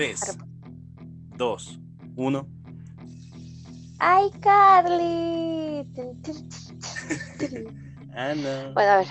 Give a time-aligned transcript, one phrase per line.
[0.00, 0.38] 3,
[1.36, 1.80] 2,
[2.16, 2.48] 1.
[3.98, 5.86] ¡Ay, Carly!
[8.16, 8.72] Ah, no.
[8.72, 9.08] Bueno, a ver.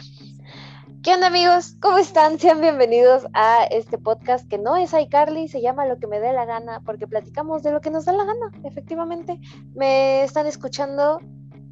[1.04, 1.76] ¿Qué onda, amigos?
[1.80, 2.40] ¿Cómo están?
[2.40, 6.34] Sean bienvenidos a este podcast que no es iCarly, se llama Lo que me dé
[6.34, 9.40] la gana, porque platicamos de lo que nos da la gana, efectivamente.
[9.76, 11.20] Me están escuchando,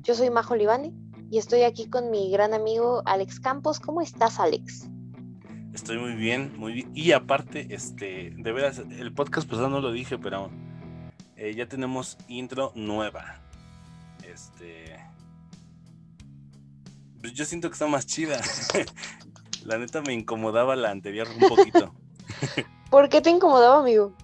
[0.04, 0.94] yo soy Majo Libani
[1.31, 3.80] y estoy aquí con mi gran amigo Alex Campos.
[3.80, 4.88] ¿Cómo estás, Alex?
[5.77, 6.91] Estoy muy bien, muy bien.
[6.95, 10.50] Y aparte, este, de veras, el podcast pasado no lo dije, pero
[11.36, 13.40] eh, ya tenemos intro nueva.
[14.23, 14.98] Este.
[17.22, 18.41] Pues yo siento que está más chida.
[19.66, 21.94] la neta me incomodaba la anterior un poquito.
[22.89, 24.17] ¿Por qué te incomodaba, amigo?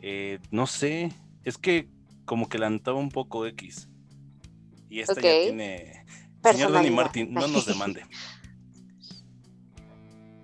[0.00, 1.14] Eh, no sé.
[1.44, 1.88] Es que
[2.26, 3.88] como que la notaba un poco X.
[4.90, 6.04] Y esta ya tiene.
[6.42, 6.92] Señor Danny Personalidad.
[6.92, 8.02] Martin, no nos demande.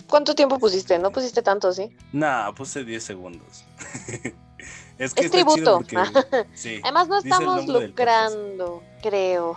[0.09, 0.99] ¿Cuánto tiempo pusiste?
[0.99, 1.95] No pusiste tanto, ¿sí?
[2.13, 3.65] Nah, puse 10 segundos.
[4.99, 5.79] es que tributo.
[5.79, 5.97] porque-
[6.55, 6.81] sí.
[6.83, 9.57] Además, no estamos lucrando, creo.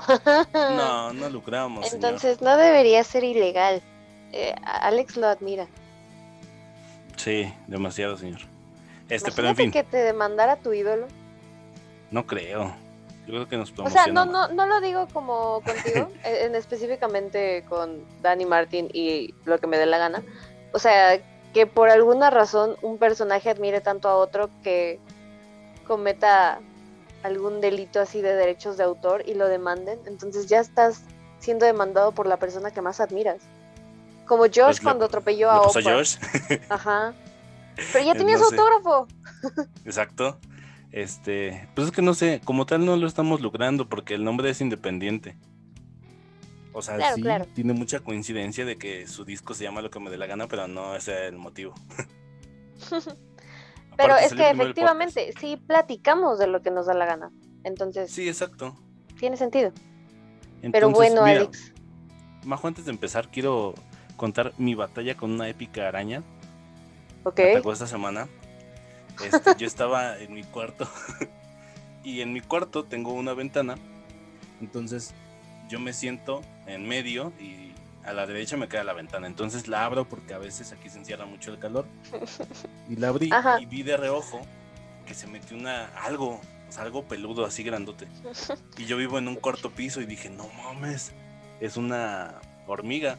[0.53, 2.05] No, no lucramos, señor.
[2.05, 3.81] Entonces, no debería ser ilegal.
[4.31, 5.67] Eh, Alex lo admira.
[7.17, 8.39] Sí, demasiado, señor.
[9.09, 11.07] Este, pero en fin, que te demandara tu ídolo.
[12.11, 12.75] no creo.
[13.27, 16.55] Yo creo que nos O sea, no, no, no lo digo como contigo, en, en
[16.55, 20.23] específicamente con Danny Martin y lo que me dé la gana.
[20.71, 21.21] O sea,
[21.53, 24.99] que por alguna razón un personaje admire tanto a otro que
[25.85, 26.59] cometa
[27.23, 29.99] algún delito así de derechos de autor y lo demanden.
[30.05, 31.01] Entonces ya estás
[31.39, 33.41] siendo demandado por la persona que más admiras.
[34.25, 36.03] Como Josh Pues cuando atropelló ¿Le a Oprah.
[36.69, 37.13] Ajá.
[37.93, 39.07] Pero ya tenía su autógrafo.
[39.85, 40.37] Exacto.
[40.91, 44.49] Este, pues es que no sé, como tal no lo estamos lucrando porque el nombre
[44.49, 45.35] es independiente.
[46.73, 47.45] O sea, Claro, sí, claro.
[47.55, 50.47] tiene mucha coincidencia de que su disco se llama Lo que me dé la gana,
[50.47, 51.73] pero no ese es el motivo.
[53.97, 57.31] Pero Aparte, es que efectivamente sí platicamos de lo que nos da la gana.
[57.63, 58.11] Entonces.
[58.11, 58.77] Sí, exacto.
[59.19, 59.71] tiene sentido.
[60.71, 61.73] Pero bueno, mira, Alex.
[62.45, 63.73] Majo, antes de empezar, quiero
[64.15, 66.21] contar mi batalla con una épica araña.
[67.23, 67.39] Ok.
[67.39, 68.27] Me atacó esta semana.
[69.23, 70.87] Este, yo estaba en mi cuarto
[72.03, 73.75] y en mi cuarto tengo una ventana.
[74.61, 75.13] Entonces
[75.69, 77.73] yo me siento en medio y
[78.05, 79.27] a la derecha me queda la ventana.
[79.27, 81.85] Entonces la abro porque a veces aquí se encierra mucho el calor.
[82.89, 83.59] Y la abrí Ajá.
[83.61, 84.41] y vi de reojo
[85.05, 88.07] que se metió una algo, o sea, algo peludo así grandote.
[88.77, 91.11] Y yo vivo en un cuarto piso y dije, no mames,
[91.59, 92.35] es una
[92.65, 93.17] hormiga.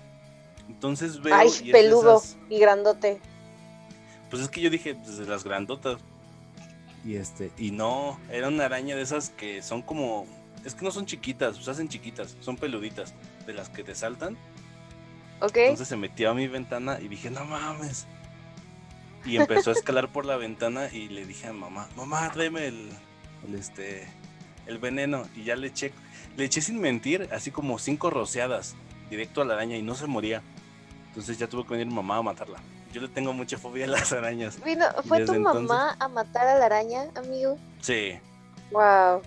[0.68, 3.20] Entonces veo Ay, y es peludo esas- y grandote.
[4.30, 5.98] Pues es que yo dije, pues de las grandotas.
[7.04, 10.26] Y este, y no, era una araña de esas que son como,
[10.64, 13.14] es que no son chiquitas, se hacen chiquitas, son peluditas,
[13.46, 14.36] de las que te saltan.
[15.40, 15.56] Ok.
[15.56, 18.06] Entonces se metió a mi ventana y dije, no mames.
[19.24, 22.90] Y empezó a escalar por la ventana y le dije a mamá, mamá, tráeme el,
[23.46, 24.06] el este,
[24.66, 25.26] el veneno.
[25.34, 25.92] Y ya le eché,
[26.36, 28.74] le eché sin mentir, así como cinco rociadas,
[29.10, 30.42] directo a la araña y no se moría.
[31.08, 32.60] Entonces ya tuvo que venir mamá a matarla.
[32.92, 34.62] Yo le tengo mucha fobia a las arañas.
[34.64, 37.58] Vino, ¿Fue tu mamá a matar a la araña, amigo?
[37.80, 38.18] Sí.
[38.70, 39.22] Wow.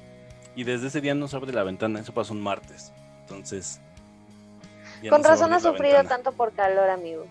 [0.56, 2.92] Y desde ese día no se abre la ventana, eso pasó un martes.
[3.22, 3.80] Entonces.
[5.10, 6.10] Con no razón la sufrido ventana.
[6.10, 7.26] tanto por calor, amigo.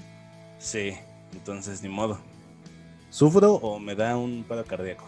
[0.58, 0.96] Sí,
[1.32, 2.18] entonces ni modo.
[3.10, 5.04] ¿Sufro o me da un paro cardíaco?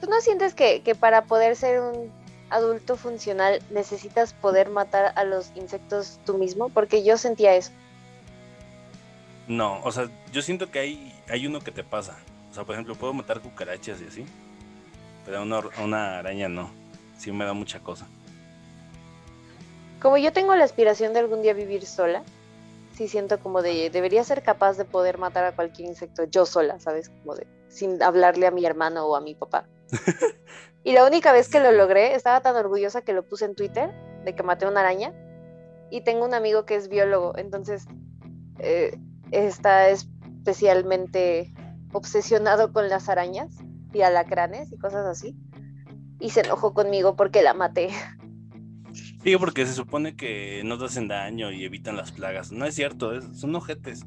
[0.00, 2.10] ¿Tú no sientes que, que para poder ser un
[2.50, 6.68] adulto funcional necesitas poder matar a los insectos tú mismo?
[6.68, 7.70] Porque yo sentía eso.
[9.48, 12.16] No, o sea, yo siento que hay, hay uno que te pasa.
[12.50, 14.26] O sea, por ejemplo, puedo matar cucarachas y así.
[15.24, 16.70] Pero a una, una araña no.
[17.16, 18.06] Sí me da mucha cosa.
[20.00, 22.22] Como yo tengo la aspiración de algún día vivir sola,
[22.94, 26.78] sí siento como de debería ser capaz de poder matar a cualquier insecto yo sola,
[26.78, 27.08] ¿sabes?
[27.08, 29.66] Como de sin hablarle a mi hermano o a mi papá.
[30.84, 33.90] y la única vez que lo logré, estaba tan orgullosa que lo puse en Twitter
[34.24, 35.12] de que maté una araña.
[35.90, 37.86] Y tengo un amigo que es biólogo, entonces
[38.58, 38.98] eh,
[39.30, 41.52] está especialmente
[41.92, 43.48] obsesionado con las arañas
[43.92, 45.36] y alacranes y cosas así.
[46.20, 47.88] Y se enojó conmigo porque la maté.
[49.22, 52.52] Sí, porque se supone que no te hacen daño y evitan las plagas.
[52.52, 54.04] No es cierto, es- son ojetes.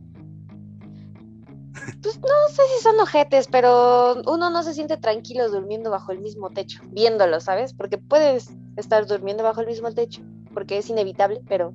[2.02, 6.20] Pues no sé si son ojetes, pero uno no se siente tranquilo durmiendo bajo el
[6.20, 7.74] mismo techo, viéndolo, ¿sabes?
[7.74, 10.22] Porque puedes estar durmiendo bajo el mismo techo,
[10.54, 11.74] porque es inevitable, pero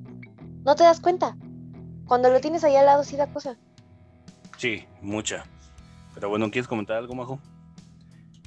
[0.65, 1.37] no te das cuenta.
[2.07, 3.57] Cuando lo tienes ahí al lado sí da cosa.
[4.57, 5.45] Sí, mucha.
[6.15, 7.41] Pero bueno, ¿quieres comentar algo, Majo?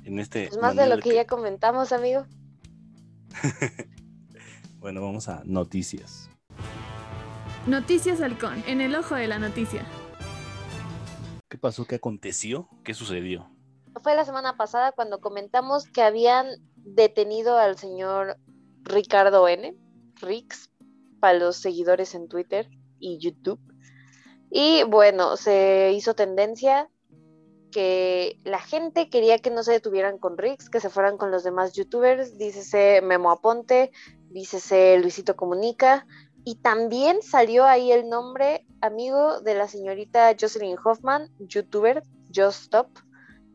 [0.04, 0.48] En este.
[0.48, 2.26] Pues más de lo que ya comentamos, amigo.
[4.80, 6.30] Bueno, vamos a noticias.
[7.68, 9.86] Noticias Halcón, en el ojo de la noticia.
[11.50, 11.84] ¿Qué pasó?
[11.84, 12.70] ¿Qué aconteció?
[12.86, 13.50] ¿Qué sucedió?
[14.02, 16.48] fue la semana pasada cuando comentamos que habían
[16.78, 18.38] detenido al señor
[18.84, 19.76] Ricardo N,
[20.22, 20.70] Rix,
[21.20, 22.70] para los seguidores en Twitter
[23.00, 23.60] y YouTube.
[24.52, 26.90] Y bueno, se hizo tendencia
[27.72, 31.44] que la gente quería que no se detuvieran con Rix, que se fueran con los
[31.44, 33.92] demás youtubers, dícese Memo Aponte,
[34.30, 36.06] dícese Luisito Comunica,
[36.44, 42.02] y también salió ahí el nombre amigo de la señorita Jocelyn Hoffman, youtuber,
[42.34, 42.88] Just Stop,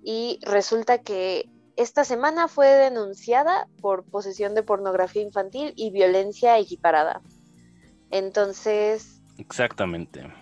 [0.02, 7.20] y resulta que esta semana fue denunciada por posesión de pornografía infantil y violencia equiparada.
[8.10, 9.13] Entonces...
[9.38, 10.32] Exactamente.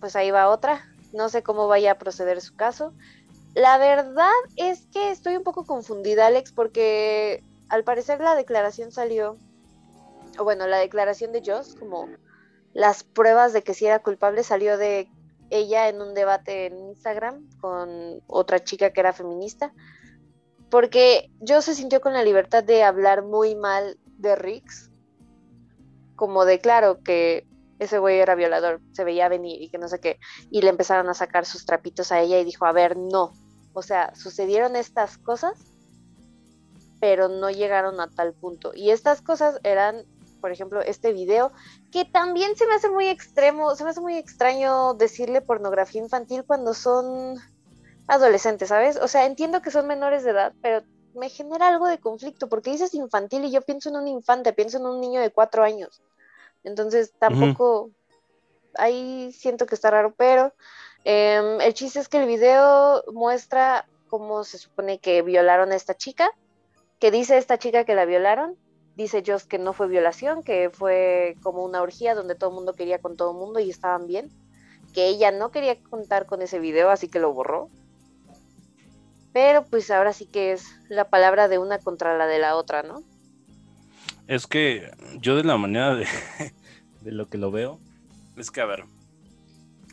[0.00, 0.86] Pues ahí va otra.
[1.12, 2.92] No sé cómo vaya a proceder su caso.
[3.54, 9.36] La verdad es que estoy un poco confundida, Alex, porque al parecer la declaración salió,
[10.38, 12.08] o bueno, la declaración de Joss, como
[12.74, 15.08] las pruebas de que si era culpable, salió de
[15.48, 19.72] ella en un debate en Instagram con otra chica que era feminista,
[20.70, 24.90] porque Joss se sintió con la libertad de hablar muy mal de Riggs,
[26.14, 27.46] como de claro que
[27.78, 30.18] ese güey era violador, se veía venir y que no sé qué,
[30.50, 33.32] y le empezaron a sacar sus trapitos a ella y dijo, a ver, no,
[33.72, 35.52] o sea, sucedieron estas cosas,
[37.00, 38.72] pero no llegaron a tal punto.
[38.74, 40.04] Y estas cosas eran,
[40.40, 41.52] por ejemplo, este video,
[41.92, 46.44] que también se me hace muy extremo, se me hace muy extraño decirle pornografía infantil
[46.44, 47.36] cuando son
[48.08, 48.96] adolescentes, ¿sabes?
[48.96, 50.82] O sea, entiendo que son menores de edad, pero
[51.14, 54.78] me genera algo de conflicto, porque dices infantil y yo pienso en un infante, pienso
[54.78, 56.02] en un niño de cuatro años.
[56.66, 57.90] Entonces tampoco,
[58.74, 60.52] ahí siento que está raro, pero
[61.08, 65.94] Em, el chiste es que el video muestra cómo se supone que violaron a esta
[65.96, 66.28] chica,
[66.98, 68.56] que dice esta chica que la violaron,
[68.96, 72.74] dice Joss que no fue violación, que fue como una orgía donde todo el mundo
[72.74, 74.32] quería con todo el mundo y estaban bien,
[74.94, 77.70] que ella no quería contar con ese video, así que lo borró.
[79.32, 82.82] Pero pues ahora sí que es la palabra de una contra la de la otra,
[82.82, 83.04] ¿no?
[84.26, 84.90] Es que
[85.20, 86.06] yo de la manera de,
[87.02, 87.80] de lo que lo veo,
[88.36, 88.84] es que a ver,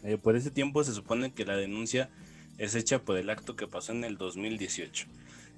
[0.04, 2.10] eh, por ese tiempo se supone que la denuncia
[2.58, 5.08] es hecha por el acto que pasó en el 2018.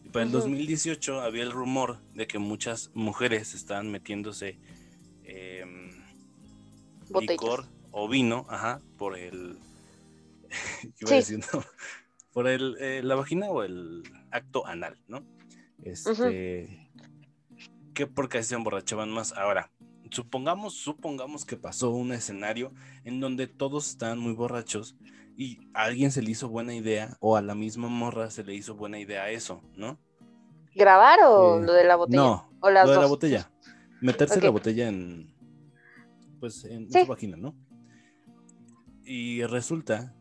[0.06, 4.60] Y para el 2018 había el rumor de que muchas mujeres estaban metiéndose
[5.24, 5.89] em,
[7.21, 9.57] licor o vino, ajá, por el,
[12.33, 15.24] por el, eh, la vagina o el acto anal, ¿no?
[15.83, 16.84] Este,
[17.95, 19.33] que porque se emborrachaban más.
[19.33, 19.71] Ahora,
[20.12, 22.71] supongamos, supongamos que pasó un escenario
[23.03, 24.95] en donde todos estaban muy borrachos
[25.36, 28.53] y a alguien se le hizo buena idea o a la misma morra se le
[28.53, 30.00] hizo buena idea eso, ¿no?
[30.75, 32.18] ¿Grabar o eh, lo de la botella?
[32.21, 33.51] No, lo de la botella.
[34.01, 35.33] Meterse la botella en,
[36.39, 37.56] pues, en, su vagina, ¿no?
[39.03, 40.13] Y resulta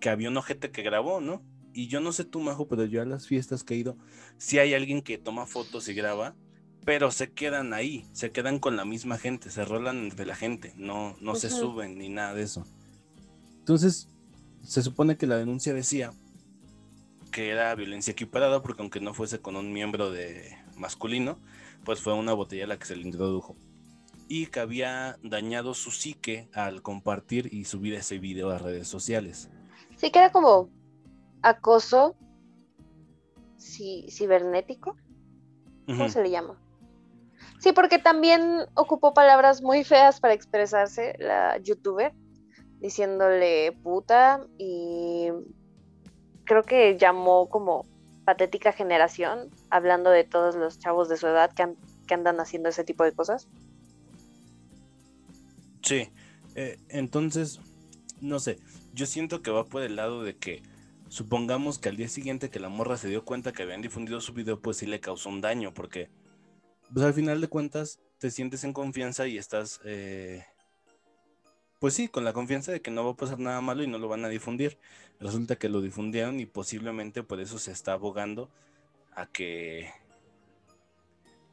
[0.00, 1.42] que había un ojete que grabó, ¿no?
[1.72, 3.98] Y yo no sé tú, Majo, pero yo a las fiestas que he ido,
[4.38, 6.34] si hay alguien que toma fotos y graba,
[6.86, 10.72] pero se quedan ahí, se quedan con la misma gente, se rolan entre la gente,
[10.76, 12.64] no, no se suben ni nada de eso.
[13.58, 14.08] Entonces,
[14.62, 16.12] se supone que la denuncia decía
[17.32, 21.40] que era violencia equiparada porque aunque no fuese con un miembro de masculino,
[21.84, 23.56] pues fue una botella la que se le introdujo.
[24.28, 29.50] Y que había dañado su psique al compartir y subir ese video a redes sociales.
[29.96, 30.70] Sí, que era como
[31.42, 32.14] acoso
[33.58, 34.96] cibernético.
[35.86, 36.60] ¿Cómo se le llama?
[37.60, 42.12] Sí, porque también ocupó palabras muy feas para expresarse la youtuber,
[42.80, 45.30] diciéndole puta y
[46.44, 47.86] creo que llamó como
[48.24, 53.04] patética generación, hablando de todos los chavos de su edad que, andan haciendo ese tipo
[53.04, 53.48] de cosas.
[55.82, 56.08] Sí,
[56.54, 57.60] eh, entonces,
[58.20, 58.58] no sé,
[58.92, 60.62] yo siento que va por el lado de que
[61.08, 64.32] supongamos que al día siguiente que la morra se dio cuenta que habían difundido su
[64.32, 66.10] video, pues sí le causó un daño, porque
[66.92, 70.44] pues al final de cuentas te sientes en confianza y estás, eh,
[71.78, 73.98] pues sí, con la confianza de que no va a pasar nada malo y no
[73.98, 74.78] lo van a difundir.
[75.20, 78.50] Resulta que lo difundieron y posiblemente por eso se está abogando
[79.14, 79.90] a que...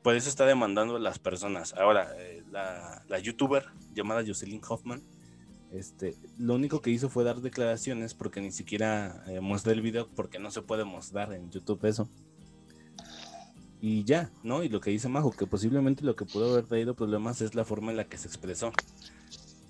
[0.01, 1.73] Por eso está demandando a las personas.
[1.75, 5.01] Ahora, eh, la, youtuber llamada Jocelyn Hoffman,
[5.71, 10.09] este, lo único que hizo fue dar declaraciones porque ni siquiera eh, mostró el video
[10.09, 12.09] porque no se puede mostrar en YouTube eso
[13.85, 14.63] y ya, ¿no?
[14.63, 17.65] Y lo que dice Majo, que posiblemente lo que pudo haber traído problemas es la
[17.65, 18.71] forma en la que se expresó.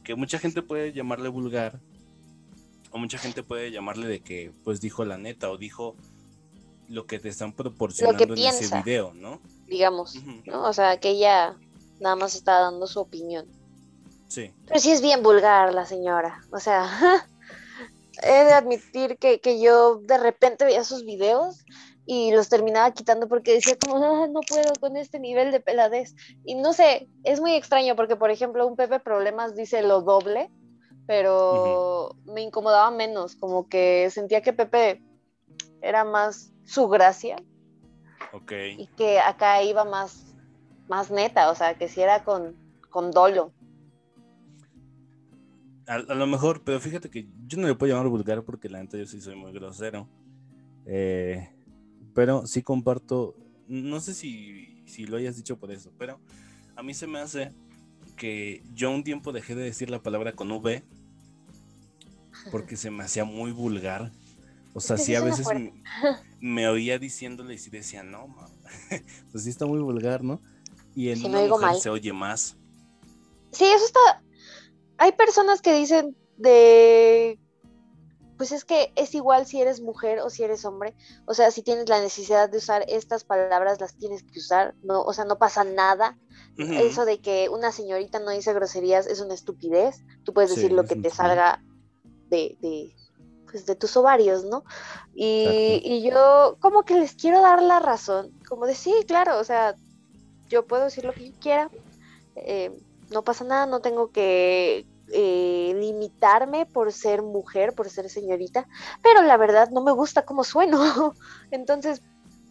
[0.03, 1.79] Que mucha gente puede llamarle vulgar,
[2.91, 5.95] o mucha gente puede llamarle de que pues dijo la neta o dijo
[6.89, 9.41] lo que te están proporcionando en ese video, ¿no?
[9.65, 10.13] Digamos,
[10.45, 10.61] ¿no?
[10.61, 11.57] O sea, que ella
[11.99, 13.47] nada más está dando su opinión.
[14.27, 14.51] Sí.
[14.67, 16.87] Pero sí es bien vulgar la señora, o sea,
[18.21, 21.65] he de admitir que, que yo de repente veía sus videos
[22.05, 26.15] y los terminaba quitando porque decía como, "Ah, no puedo con este nivel de peladez.
[26.43, 30.49] Y no sé, es muy extraño porque, por ejemplo, un Pepe Problemas dice lo doble,
[31.07, 35.01] pero me incomodaba menos, como que sentía que Pepe
[35.81, 37.35] era más su gracia
[38.31, 38.51] Ok.
[38.77, 40.35] y que acá iba más,
[40.87, 42.55] más neta, o sea, que si era con,
[42.89, 43.51] con dolo.
[45.87, 48.81] A, a lo mejor, pero fíjate que yo no le puedo llamar vulgar porque la
[48.81, 50.07] neta yo sí soy muy grosero.
[50.85, 51.49] Eh,
[52.13, 53.35] pero sí comparto,
[53.67, 56.19] no sé si, si lo hayas dicho por eso, pero
[56.75, 57.51] a mí se me hace
[58.17, 60.83] que yo un tiempo dejé de decir la palabra con V
[62.51, 64.11] porque se me hacía muy vulgar.
[64.73, 65.73] O sea, sí sí a veces me,
[66.41, 68.47] me oía diciéndole y sí decía, no, ma".
[69.31, 70.41] pues sí está muy vulgar, ¿no?
[70.95, 71.79] Y en Sí, una oigo mujer mal.
[71.79, 72.57] se oye más.
[73.51, 74.23] Sí, eso está.
[74.97, 77.39] Hay personas que dicen de.
[78.43, 80.97] Pues es que es igual si eres mujer o si eres hombre.
[81.25, 84.75] O sea, si tienes la necesidad de usar estas palabras, las tienes que usar.
[84.83, 86.17] No, o sea, no pasa nada.
[86.57, 90.03] Eso de que una señorita no dice groserías es una estupidez.
[90.25, 91.63] Tú puedes Sí, decir lo que te salga
[92.27, 92.93] de, de,
[93.49, 94.65] pues de tus ovarios, ¿no?
[95.13, 98.37] Y, y yo como que les quiero dar la razón.
[98.49, 99.77] Como de sí, claro, o sea,
[100.49, 101.71] yo puedo decir lo que yo quiera.
[102.35, 102.77] eh,
[103.09, 108.67] no pasa nada, no tengo que eh, limitarme por ser mujer, por ser señorita,
[109.01, 111.13] pero la verdad no me gusta cómo sueno.
[111.51, 112.01] Entonces,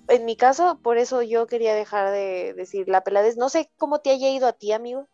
[0.09, 3.37] en mi caso, por eso yo quería dejar de decir la peladez.
[3.37, 5.09] No sé cómo te haya ido a ti, amigo,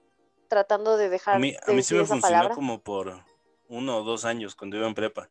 [0.49, 2.55] tratando de dejar A mí, de a mí sí me funcionó palabra.
[2.55, 3.23] como por
[3.69, 5.31] uno o dos años cuando iba en prepa.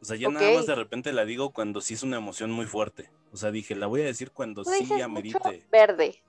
[0.00, 2.66] O sea, ya nada más de repente la digo cuando sí es una emoción muy
[2.66, 3.10] fuerte.
[3.32, 5.64] O sea, dije, la voy a decir cuando sí amerite.
[5.70, 6.22] verde.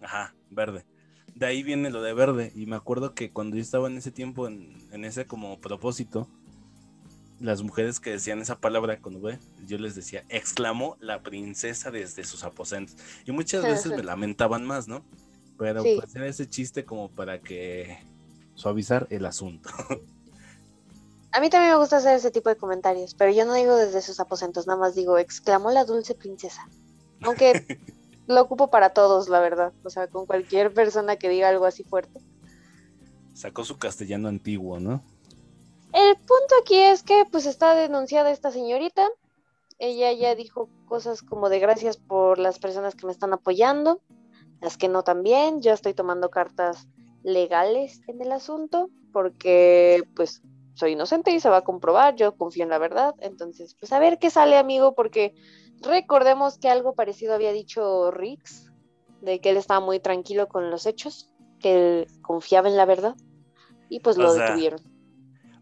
[0.00, 0.86] Ajá, verde.
[1.34, 2.52] De ahí viene lo de verde.
[2.54, 6.28] Y me acuerdo que cuando yo estaba en ese tiempo, en, en ese como propósito,
[7.40, 12.24] las mujeres que decían esa palabra con V, yo les decía, exclamó la princesa desde
[12.24, 12.96] sus aposentos.
[13.26, 15.04] Y muchas veces me lamentaban más, ¿no?
[15.58, 15.96] Pero Sí.
[16.00, 17.98] pues era ese chiste como para que
[18.54, 19.70] suavizar el asunto.
[21.32, 24.00] A mí también me gusta hacer ese tipo de comentarios, pero yo no digo desde
[24.02, 26.68] sus aposentos, nada más digo, exclamó la dulce princesa.
[27.22, 27.66] Aunque
[28.26, 29.72] lo ocupo para todos, la verdad.
[29.84, 32.20] O sea, con cualquier persona que diga algo así fuerte.
[33.34, 35.02] Sacó su castellano antiguo, ¿no?
[35.92, 39.08] El punto aquí es que pues está denunciada esta señorita.
[39.78, 44.00] Ella ya dijo cosas como de gracias por las personas que me están apoyando,
[44.60, 45.62] las que no también.
[45.62, 46.86] Yo estoy tomando cartas
[47.22, 50.42] legales en el asunto porque pues
[50.74, 53.14] soy inocente y se va a comprobar, yo confío en la verdad.
[53.20, 55.34] Entonces, pues a ver qué sale, amigo, porque
[55.80, 58.70] recordemos que algo parecido había dicho Rix,
[59.20, 63.14] de que él estaba muy tranquilo con los hechos, que él confiaba en la verdad
[63.88, 64.80] y pues O lo sea, detuvieron.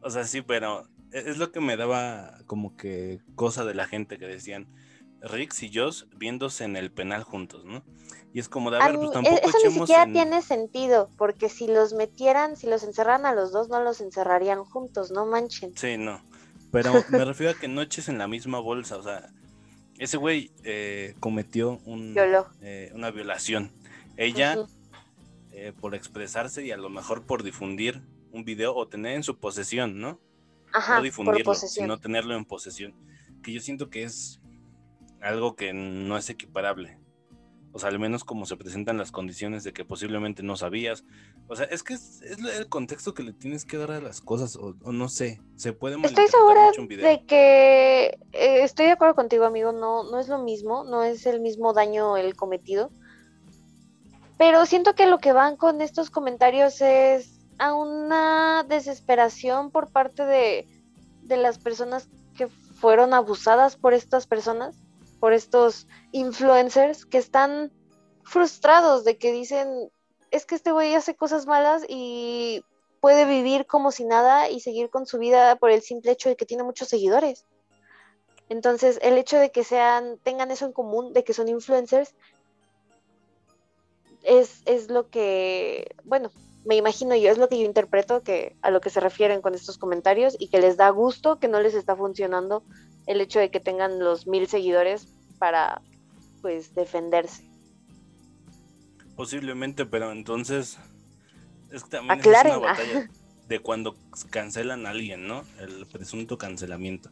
[0.03, 3.87] O sea, sí, pero e- es lo que me daba como que cosa de la
[3.87, 4.67] gente que decían
[5.23, 7.83] Rix y Joss viéndose en el penal juntos, ¿no?
[8.35, 11.49] Y es como de, a ver, pues tampoco eso ni siquiera en- tiene sentido, porque
[11.49, 15.77] si los metieran, si los encerraran a los dos, no los encerrarían juntos, no manchen.
[15.77, 16.23] Sí, no.
[16.71, 19.31] Pero me refiero a que no eches en la misma bolsa, o sea,
[19.99, 22.15] ese güey eh, cometió un,
[22.63, 23.71] eh, una violación.
[24.17, 24.57] Ella,
[25.53, 28.03] eh, por expresarse y a lo mejor por difundir
[28.33, 30.19] un video o tener en su posesión, ¿no?
[30.73, 32.95] Ajá, no difundirlo, sino tenerlo en posesión.
[33.43, 34.41] Que yo siento que es
[35.23, 36.99] algo que no es equiparable.
[37.75, 41.05] O sea, al menos como se presentan las condiciones de que posiblemente no sabías.
[41.49, 44.21] O sea, es que es, es el contexto que le tienes que dar a las
[44.21, 47.09] cosas, o, o no sé, se puede Estoy segura mucho un video.
[47.09, 51.25] de que eh, estoy de acuerdo contigo, amigo, no, no es lo mismo, no es
[51.25, 52.91] el mismo daño el cometido.
[54.37, 60.27] Pero siento que lo que van con estos comentarios es a una desesperación por parte
[60.27, 60.67] de,
[61.23, 64.82] de las personas que fueron abusadas por estas personas,
[65.23, 67.71] por estos influencers que están
[68.25, 69.89] frustrados de que dicen,
[70.33, 72.65] es que este güey hace cosas malas y
[73.01, 76.35] puede vivir como si nada y seguir con su vida por el simple hecho de
[76.35, 77.47] que tiene muchos seguidores.
[78.49, 82.17] Entonces, el hecho de que sean, tengan eso en común, de que son influencers,
[84.25, 86.33] es, es lo que, bueno,
[86.65, 89.55] me imagino yo, es lo que yo interpreto que a lo que se refieren con
[89.55, 92.65] estos comentarios y que les da gusto que no les está funcionando
[93.07, 95.83] el hecho de que tengan los mil seguidores para,
[96.41, 97.45] pues, defenderse.
[99.17, 100.79] Posiblemente, pero entonces
[101.71, 102.73] es que también Aclaren, es una ah.
[102.73, 103.11] batalla
[103.49, 103.97] de cuando
[104.31, 105.45] cancelan a alguien, ¿no?
[105.59, 107.11] El presunto cancelamiento.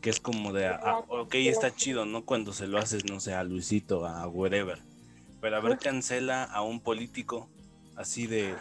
[0.00, 2.24] Que es como de, ah, ok, está chido, ¿no?
[2.24, 4.78] Cuando se lo haces, no sé, a Luisito, a wherever.
[5.40, 7.48] Pero a ver, cancela a un político
[7.96, 8.54] así de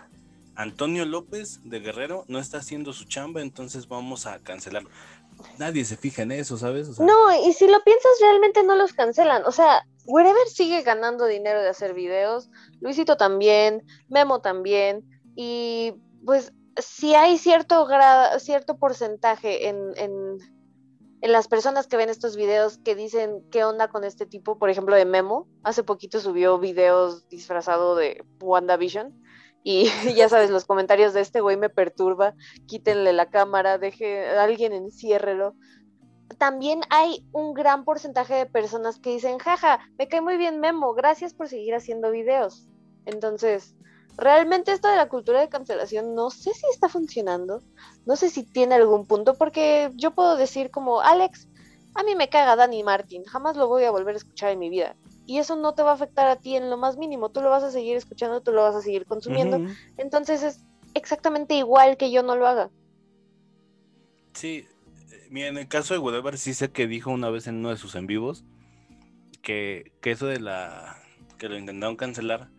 [0.56, 4.90] Antonio López de Guerrero no está haciendo su chamba, entonces vamos a cancelarlo.
[5.58, 7.00] Nadie se fija en eso, ¿sabes?
[7.00, 9.44] No, y si lo piensas, realmente no los cancelan.
[9.46, 15.04] O sea, Wherever sigue ganando dinero de hacer videos, Luisito también, Memo también,
[15.36, 15.94] y
[16.26, 20.38] pues si hay cierto grado, cierto porcentaje en, en,
[21.22, 24.70] en las personas que ven estos videos que dicen qué onda con este tipo, por
[24.70, 29.14] ejemplo, de Memo, hace poquito subió videos disfrazado de WandaVision.
[29.64, 29.86] Y
[30.16, 32.34] ya sabes, los comentarios de este güey me perturba,
[32.68, 35.56] quítenle la cámara, deje, alguien enciérrelo
[36.38, 40.94] también hay un gran porcentaje de personas que dicen, jaja, me cae muy bien Memo,
[40.94, 42.68] gracias por seguir haciendo videos.
[43.06, 43.76] Entonces,
[44.18, 47.62] realmente esto de la cultura de cancelación no sé si está funcionando,
[48.06, 51.48] no sé si tiene algún punto, porque yo puedo decir como, Alex,
[51.96, 54.70] a mí me caga Dani Martin, jamás lo voy a volver a escuchar en mi
[54.70, 54.96] vida.
[55.30, 57.52] Y eso no te va a afectar a ti en lo más mínimo, tú lo
[57.52, 59.60] vas a seguir escuchando, tú lo vas a seguir consumiendo.
[59.96, 62.72] Entonces es exactamente igual que yo no lo haga.
[64.34, 64.66] Sí,
[65.30, 67.78] Mira, en el caso de Whatever sí sé que dijo una vez en uno de
[67.78, 68.44] sus en vivos
[69.44, 71.00] que, que eso de la
[71.38, 72.50] que lo intentaron cancelar,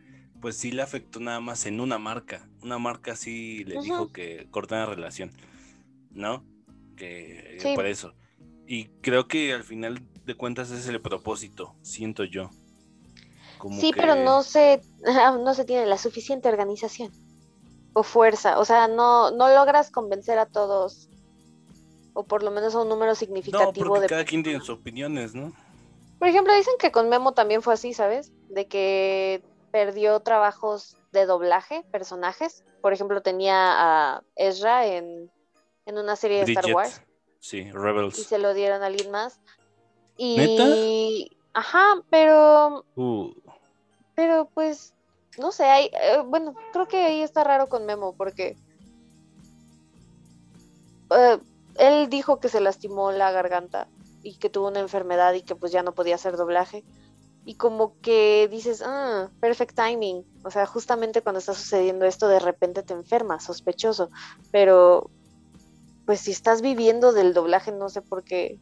[0.40, 2.48] pues sí le afectó nada más en una marca.
[2.62, 5.32] Una marca sí le dijo que cortan la relación,
[6.12, 6.44] ¿no?
[6.96, 8.14] Que por eso.
[8.68, 12.50] Y creo que al final de cuentas es el propósito, siento yo.
[13.78, 17.12] Sí, pero no se, no se tiene la suficiente organización
[17.92, 18.58] o fuerza.
[18.58, 21.08] O sea, no, no logras convencer a todos
[22.12, 25.34] o por lo menos a un número significativo no, de cada quien tiene sus opiniones,
[25.34, 25.52] ¿no?
[26.18, 28.32] Por ejemplo, dicen que con Memo también fue así, ¿sabes?
[28.48, 32.64] De que perdió trabajos de doblaje, personajes.
[32.82, 35.30] Por ejemplo, tenía a Ezra en,
[35.86, 37.02] una serie de Star Wars.
[37.38, 38.18] Sí, Rebels.
[38.18, 39.40] Y se lo dieron a alguien más.
[40.18, 41.30] Y.
[41.54, 42.84] Ajá, pero.
[42.96, 43.32] Uh.
[44.20, 44.92] Pero pues.
[45.38, 48.54] No sé, hay, eh, bueno, creo que ahí está raro con Memo porque.
[51.10, 51.38] Eh,
[51.76, 53.88] él dijo que se lastimó la garganta
[54.22, 56.84] y que tuvo una enfermedad y que pues ya no podía hacer doblaje.
[57.46, 60.22] Y como que dices, ah, perfect timing.
[60.44, 64.10] O sea, justamente cuando está sucediendo esto, de repente te enfermas, sospechoso.
[64.52, 65.08] Pero,
[66.04, 68.58] pues si estás viviendo del doblaje, no sé por qué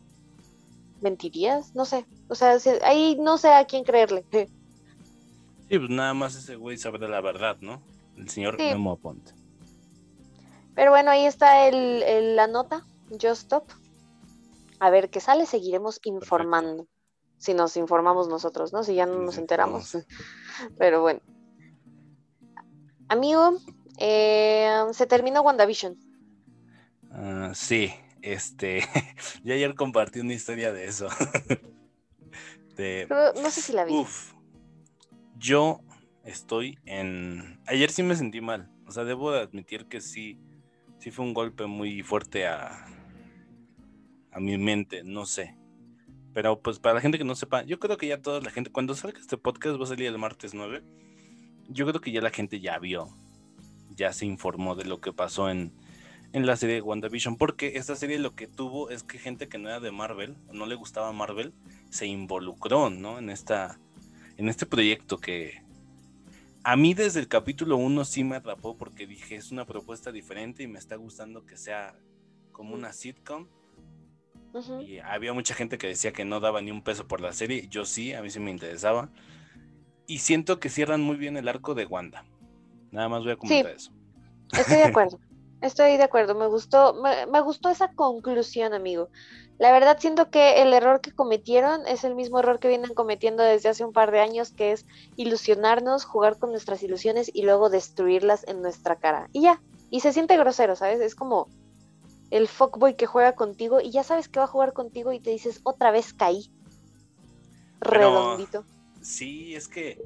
[1.01, 2.07] mentirías, no sé.
[2.29, 4.25] O sea, ahí no sé a quién creerle.
[5.69, 7.83] Sí, pues nada más ese güey sabe de la verdad, ¿no?
[8.17, 9.33] El señor Memo Aponte.
[10.75, 13.65] Pero bueno, ahí está el, la nota Just Stop.
[14.81, 16.87] A ver qué sale, seguiremos informando.
[17.37, 18.83] Si nos informamos nosotros, ¿no?
[18.83, 19.99] Si ya no nos, enteramos.
[20.79, 21.21] Pero bueno.
[23.09, 23.59] Amigo,
[23.99, 25.99] eh, se terminó WandaVision.
[27.11, 28.87] Uh, sí, este.
[29.45, 31.09] yo ayer compartí una historia de eso.
[32.79, 33.95] no sé si la vi.
[33.95, 34.38] Uf.
[35.39, 35.81] Yo
[36.25, 37.61] estoy en.
[37.67, 38.71] Ayer sí me sentí mal.
[38.87, 40.39] O sea, debo de admitir que sí.
[40.99, 42.87] Sí fue un golpe muy fuerte a,
[44.33, 45.57] a mi mente, no sé.
[46.35, 48.71] Pero pues para la gente que no sepa, yo creo que ya toda la gente,
[48.71, 50.83] cuando salga este podcast va a salir el martes 9,
[51.69, 53.09] yo creo que ya la gente ya vio,
[53.95, 55.73] ya se informó de lo que pasó en,
[56.33, 59.59] en la serie de WandaVision, porque esta serie lo que tuvo es que gente que
[59.59, 61.55] no era de Marvel, no le gustaba Marvel,
[61.91, 63.19] se involucró, ¿no?
[63.19, 63.81] En, esta,
[64.39, 65.63] en este proyecto que
[66.65, 70.63] a mí desde el capítulo 1 sí me atrapó porque dije, es una propuesta diferente
[70.63, 71.95] y me está gustando que sea
[72.53, 73.47] como una sitcom
[74.81, 77.69] y había mucha gente que decía que no daba ni un peso por la serie.
[77.69, 79.11] Yo sí, a mí sí me interesaba.
[80.07, 82.25] Y siento que cierran muy bien el arco de Wanda.
[82.91, 83.93] Nada más voy a comentar eso.
[84.53, 85.21] Estoy de acuerdo.
[85.61, 86.35] Estoy de acuerdo.
[86.35, 89.11] Me gustó, me, gustó esa conclusión, amigo.
[89.59, 93.43] La verdad siento que el error que cometieron es el mismo error que vienen cometiendo
[93.43, 97.69] desde hace un par de años, que es ilusionarnos, jugar con nuestras ilusiones y luego
[97.69, 99.29] destruirlas en nuestra cara.
[99.33, 99.61] Y ya.
[99.91, 101.01] Y se siente grosero, ¿sabes?
[101.01, 101.49] Es como,
[102.31, 105.31] el fuckboy que juega contigo y ya sabes que va a jugar contigo y te
[105.31, 106.51] dices, otra vez caí.
[107.81, 108.65] Redondito.
[109.01, 110.01] Sí, es que,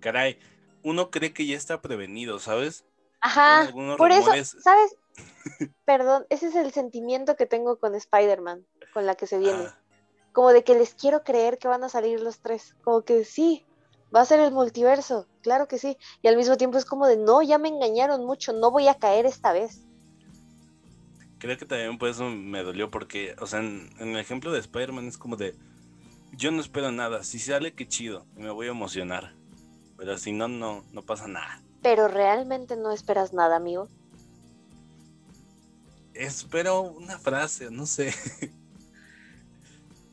[0.00, 0.38] caray,
[0.82, 2.84] uno cree que ya está prevenido, ¿sabes?
[3.20, 4.30] Ajá, por eso,
[4.60, 4.96] ¿sabes?
[5.84, 9.64] Perdón, ese es el sentimiento que tengo con Spider-Man, con la que se viene.
[9.66, 9.78] Ah.
[10.32, 12.74] Como de que les quiero creer que van a salir los tres.
[12.82, 13.66] Como que sí,
[14.14, 15.96] va a ser el multiverso, claro que sí.
[16.22, 18.94] Y al mismo tiempo es como de, no, ya me engañaron mucho, no voy a
[18.94, 19.82] caer esta vez
[21.38, 25.08] creo que también por eso me dolió porque, o sea, en, el ejemplo de Spider-Man
[25.08, 25.54] es como de,
[26.32, 29.34] yo no espero nada, si sale, qué chido, me voy a emocionar,
[29.96, 31.62] pero si no, no, no pasa nada.
[31.82, 33.88] Pero realmente no esperas nada, amigo.
[36.12, 38.12] Espero una frase, no sé.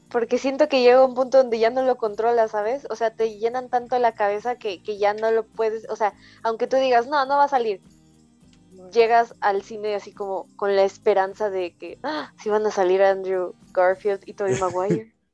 [0.09, 2.85] Porque siento que llega un punto donde ya no lo controlas, ¿sabes?
[2.89, 6.13] O sea, te llenan tanto la cabeza que, que ya no lo puedes, o sea,
[6.43, 7.81] aunque tú digas, no, no va a salir,
[8.93, 13.01] llegas al cine así como con la esperanza de que ah, si van a salir
[13.01, 15.11] Andrew Garfield y Tobey Maguire.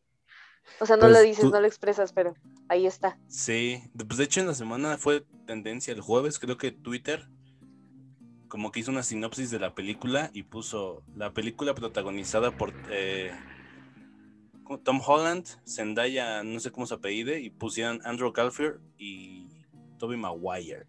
[0.80, 2.34] O sea, no Pues lo dices, tú- no lo expresas, pero
[2.68, 3.16] ahí está.
[3.28, 7.28] Sí, pues de hecho en la semana fue tendencia el jueves, creo que Twitter
[8.48, 13.32] como que hizo una sinopsis de la película y puso la película protagonizada por eh,
[14.80, 19.48] Tom Holland, Zendaya, no sé cómo se apellide, y pusieron Andrew Garfield y
[19.98, 20.86] Tobey Maguire.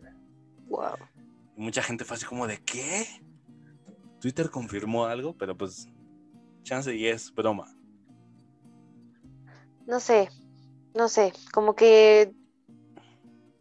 [0.68, 0.96] Wow.
[1.56, 3.06] Y mucha gente fue así como de ¿qué?
[4.20, 5.88] Twitter confirmó algo, pero pues
[6.62, 7.76] chance y es broma.
[9.86, 10.28] No sé,
[10.94, 12.32] no sé, como que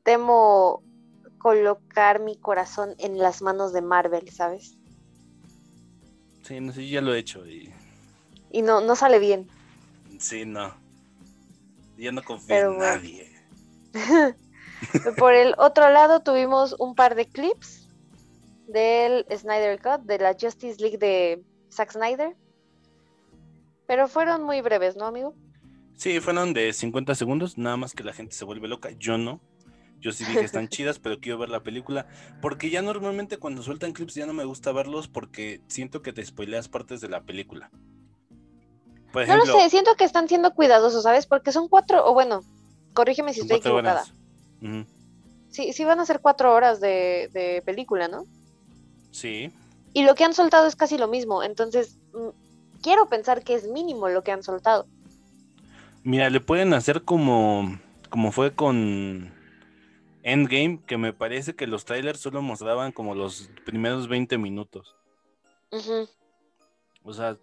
[0.04, 0.84] temo
[1.40, 4.78] colocar mi corazón en las manos de Marvel, ¿sabes?
[6.44, 7.72] Sí, no sé, yo ya lo he hecho y
[8.52, 9.50] Y no, no sale bien.
[10.22, 10.74] Sí, no.
[11.98, 12.96] Ya no confío Pero en bueno.
[12.96, 13.32] nadie.
[15.18, 17.88] Por el otro lado tuvimos un par de clips
[18.68, 22.36] del Snyder Cut, de la Justice League de Zack Snyder.
[23.88, 25.36] Pero fueron muy breves, ¿no, amigo?
[25.96, 28.90] Sí, fueron de 50 segundos, nada más que la gente se vuelve loca.
[28.92, 29.42] Yo no.
[30.00, 32.08] Yo sí vi que están chidas, pero quiero ver la película.
[32.42, 36.26] Porque ya normalmente cuando sueltan clips ya no me gusta verlos porque siento que te
[36.26, 37.70] spoileas partes de la película.
[39.12, 41.26] Por No lo sé, siento que están siendo cuidadosos, ¿sabes?
[41.26, 42.41] Porque son cuatro, o bueno,
[42.93, 44.06] corrígeme si estoy equivocada.
[45.50, 48.26] Sí, sí van a ser cuatro horas de, de película, ¿no?
[49.12, 49.52] Sí,
[49.93, 52.30] Y lo que han soltado es casi lo mismo, entonces mm,
[52.82, 54.88] quiero pensar que es mínimo lo que han soltado.
[56.04, 57.78] mira, le pueden hacer como,
[58.10, 59.34] como fue con
[60.24, 64.95] Endgame, que me parece que los trailers solo mostraban como los primeros 20 minutos.
[67.04, 67.38] O sea,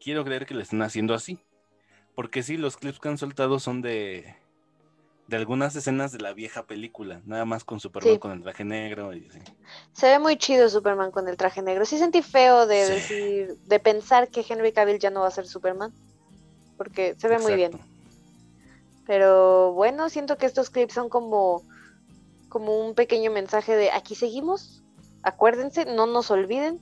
[0.00, 1.38] quiero creer que le están haciendo así.
[2.14, 4.36] Porque sí, los clips que han soltado son de,
[5.28, 7.20] de algunas escenas de la vieja película.
[7.26, 8.18] Nada más con Superman Sí.
[8.18, 9.12] con el traje negro.
[9.14, 9.38] Y así.
[9.92, 11.84] Se ve muy chido Superman con el traje negro.
[11.84, 12.92] Sí sentí feo de Sí.
[12.92, 15.92] decir, de pensar que Henry Cavill ya no va a ser Superman.
[16.78, 17.72] Porque se ve muy bien.
[19.06, 21.62] Pero bueno, siento que estos clips son como,
[22.48, 24.82] como un pequeño mensaje de aquí seguimos,
[25.22, 26.80] acuérdense, no nos olviden.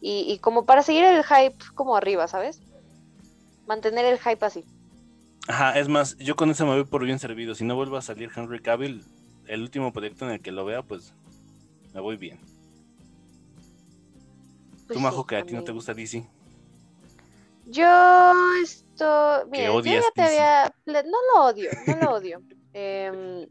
[0.00, 2.60] Y, y como para seguir el hype como arriba, ¿sabes?
[3.66, 4.64] Mantener el hype así.
[5.48, 7.54] Ajá, es más, yo con eso me voy por bien servido.
[7.54, 9.04] Si no vuelve a salir Henry Cavill,
[9.46, 11.12] el último proyecto en el que lo vea, pues
[11.92, 12.38] me voy bien.
[14.86, 16.24] Pues Tú, Majo, sí, que a ti no te gusta DC.
[17.66, 18.32] Yo
[18.62, 22.42] esto, mira, yo ya te había, no lo odio, no lo odio.
[22.72, 23.48] Em,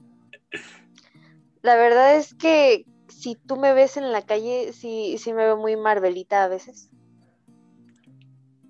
[1.62, 5.58] la verdad es que si tú me ves en la calle, sí, sí me veo
[5.58, 6.89] muy Marvelita a veces.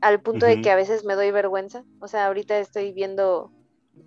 [0.01, 1.83] Al punto de que a veces me doy vergüenza.
[1.99, 3.51] O sea, ahorita estoy viendo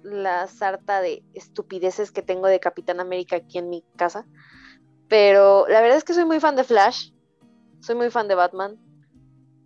[0.02, 4.26] la sarta de estupideces que tengo de Capitán América aquí en mi casa.
[5.08, 7.12] Pero la verdad es que soy muy fan de Flash.
[7.80, 8.78] Soy muy fan de Batman.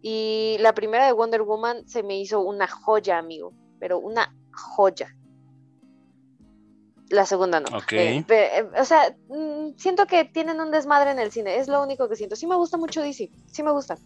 [0.03, 3.53] Y la primera de Wonder Woman se me hizo una joya, amigo.
[3.79, 5.17] Pero una joya.
[7.09, 7.77] La segunda no.
[7.77, 7.93] Ok.
[7.93, 11.59] Eh, eh, o sea, mm, siento que tienen un desmadre en el cine.
[11.59, 12.37] Es lo único que siento.
[12.37, 13.31] Sí me gusta mucho DC.
[13.53, 13.97] Sí me gusta.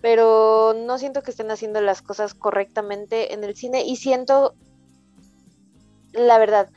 [0.00, 3.84] Pero no siento que estén haciendo las cosas correctamente en el cine.
[3.84, 4.54] Y siento,
[6.12, 6.70] la verdad,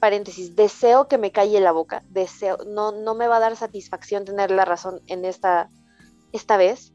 [0.00, 2.02] paréntesis, deseo que me calle la boca.
[2.08, 5.68] Deseo, no, no me va a dar satisfacción tener la razón en esta,
[6.32, 6.92] esta vez.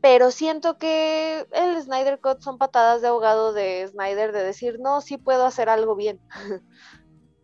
[0.00, 5.00] Pero siento que el Snyder Cut son patadas de ahogado de Snyder de decir, no,
[5.00, 6.20] sí puedo hacer algo bien.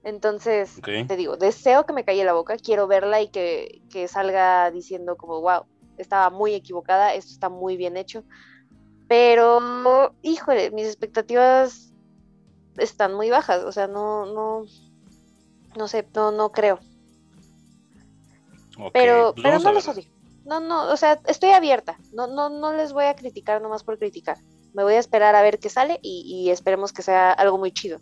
[0.04, 4.70] Entonces, te digo, deseo que me calle la boca, quiero verla y que, que salga
[4.70, 5.64] diciendo como, wow,
[5.96, 8.22] estaba muy equivocada, esto está muy bien hecho.
[9.08, 11.94] Pero, híjole, mis expectativas
[12.76, 14.64] están muy bajas, o sea, no, no,
[15.74, 16.78] no sé, no, no creo.
[18.92, 20.04] Pero, pues pero no los odio.
[20.44, 21.96] No, no, o sea, estoy abierta.
[22.12, 24.36] No, no, no les voy a criticar nomás por criticar.
[24.74, 27.72] Me voy a esperar a ver qué sale y, y esperemos que sea algo muy
[27.72, 28.00] chido.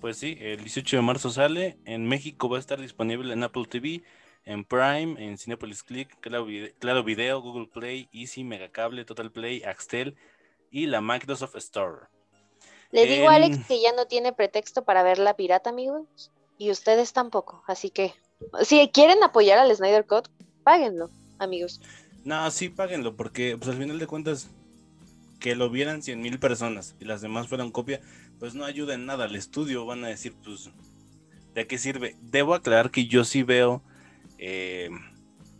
[0.00, 1.78] Pues sí, el 18 de marzo sale.
[1.84, 4.02] En México va a estar disponible en Apple TV,
[4.44, 9.62] en Prime, en Cinepolis Click, Claro Vide- Claro Video, Google Play, Easy, Megacable, Total Play,
[9.64, 10.16] Axtel
[10.70, 12.06] y la Microsoft Store.
[12.92, 16.70] Le digo a Alex que ya no tiene pretexto para ver la pirata, amigos, y
[16.70, 17.64] ustedes tampoco.
[17.66, 18.14] Así que,
[18.62, 20.28] si quieren apoyar al Snyder Cut,
[20.62, 21.80] páguenlo, amigos.
[22.24, 24.48] No, sí, páguenlo, porque pues al final de cuentas,
[25.40, 28.00] que lo vieran 100 mil personas y las demás fueran copia,
[28.38, 29.86] pues no ayuda en nada al estudio.
[29.86, 30.70] Van a decir, pues,
[31.54, 32.16] ¿de qué sirve?
[32.20, 33.82] Debo aclarar que yo sí veo
[34.38, 34.90] eh,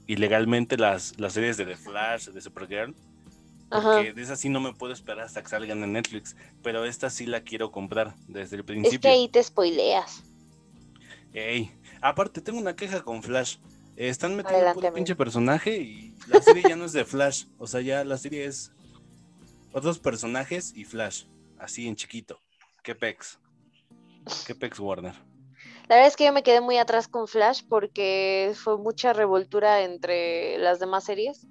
[0.07, 2.95] ilegalmente las, las series de The Flash, de Supergirl,
[3.71, 3.95] Ajá.
[3.97, 7.11] porque de esas sí no me puedo esperar hasta que salgan en Netflix, pero esta
[7.11, 9.01] sí la quiero comprar desde el Es principio.
[9.01, 10.23] que ahí te spoileas.
[11.33, 13.57] Ey, aparte, tengo una queja con Flash.
[13.97, 14.93] Eh, están metiendo amigo.
[14.93, 17.45] pinche personaje y la serie ya no es de Flash.
[17.59, 18.73] O sea, ya la serie es
[19.73, 21.25] otros personajes y Flash.
[21.59, 22.41] Así en chiquito.
[22.87, 23.41] ¿Qué pex?
[24.47, 25.13] ¿Qué pex, Warner?
[25.89, 29.83] La verdad es que yo me quedé muy atrás con Flash porque fue mucha revoltura
[29.83, 31.49] entre las demás series.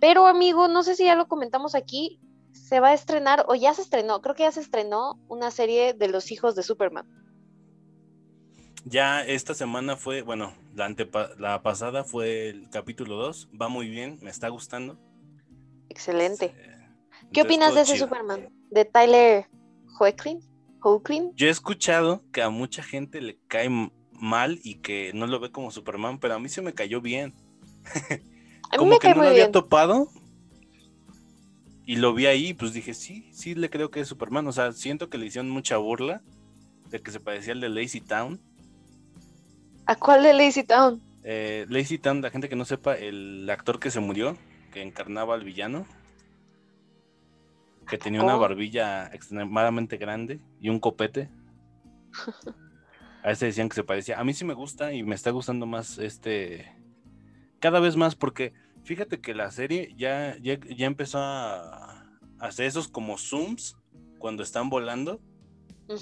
[0.00, 2.18] Pero amigo, no sé si ya lo comentamos aquí,
[2.52, 5.92] se va a estrenar o ya se estrenó, creo que ya se estrenó una serie
[5.92, 7.06] de los hijos de Superman.
[8.86, 13.50] Ya esta semana fue, bueno, la, antepa- la pasada fue el capítulo 2.
[13.60, 14.96] Va muy bien, me está gustando.
[15.90, 16.54] Excelente.
[16.56, 16.88] Eh,
[17.34, 18.06] ¿Qué opinas de ese chido.
[18.06, 18.48] Superman?
[18.70, 19.46] De Tyler
[19.98, 20.40] Hoechlin?
[21.36, 23.68] Yo he escuchado que a mucha gente le cae
[24.12, 27.34] mal y que no lo ve como Superman, pero a mí se me cayó bien.
[28.70, 29.52] A mí como me que cae no lo había bien.
[29.52, 30.08] topado
[31.86, 34.46] y lo vi ahí, pues dije, sí, sí le creo que es Superman.
[34.46, 36.22] O sea, siento que le hicieron mucha burla
[36.88, 38.40] de que se parecía al de Lazy Town.
[39.86, 41.02] ¿A cuál de Lazy Town?
[41.24, 44.36] Eh, Lazy Town, la gente que no sepa, el actor que se murió,
[44.72, 45.84] que encarnaba al villano,
[47.90, 51.28] que tenía una barbilla extremadamente grande y un copete.
[53.22, 54.18] A ese decían que se parecía.
[54.18, 56.72] A mí sí me gusta y me está gustando más este.
[57.58, 62.06] Cada vez más, porque fíjate que la serie ya, ya, ya empezó a
[62.38, 63.76] hacer esos como zooms
[64.18, 65.20] cuando están volando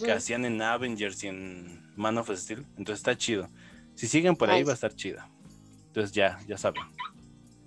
[0.05, 2.67] que hacían en Avengers y en Man of Steel.
[2.77, 3.49] Entonces está chido.
[3.95, 5.29] Si siguen por ahí va a estar chida.
[5.87, 6.83] Entonces ya, ya saben.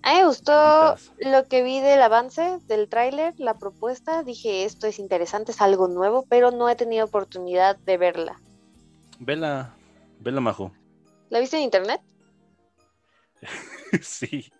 [0.03, 4.23] A mí me gustó lo que vi del avance, del tráiler, la propuesta.
[4.23, 8.41] Dije, esto es interesante, es algo nuevo, pero no he tenido oportunidad de verla.
[9.19, 9.75] Vela,
[10.19, 10.71] vela Majo.
[11.29, 12.01] ¿La viste en internet?
[14.01, 14.51] sí.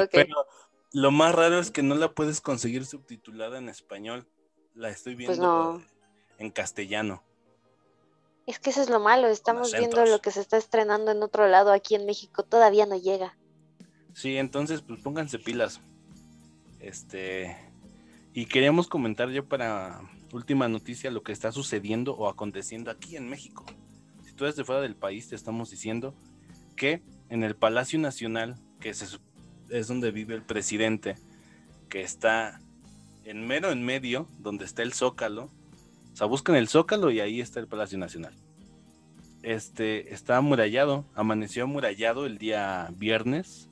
[0.00, 0.10] Ok.
[0.12, 0.46] Pero
[0.92, 4.26] lo más raro es que no la puedes conseguir subtitulada en español.
[4.74, 5.82] La estoy viendo Pues no.
[6.38, 7.22] en castellano.
[8.46, 11.46] Es que eso es lo malo, estamos viendo lo que se está estrenando en otro
[11.48, 13.36] lado, aquí en México todavía no llega.
[14.18, 15.80] Sí, entonces pues pónganse pilas.
[16.80, 17.56] Este
[18.34, 20.00] y queríamos comentar yo para
[20.32, 23.64] última noticia lo que está sucediendo o aconteciendo aquí en México.
[24.24, 26.16] Si tú eres de fuera del país, te estamos diciendo
[26.74, 29.20] que en el Palacio Nacional, que sup-
[29.70, 31.14] es donde vive el presidente,
[31.88, 32.60] que está
[33.24, 35.44] en mero en medio, donde está el Zócalo.
[36.12, 38.34] O sea, buscan el Zócalo y ahí está el Palacio Nacional.
[39.44, 43.67] Este está amurallado, amaneció amurallado el día viernes,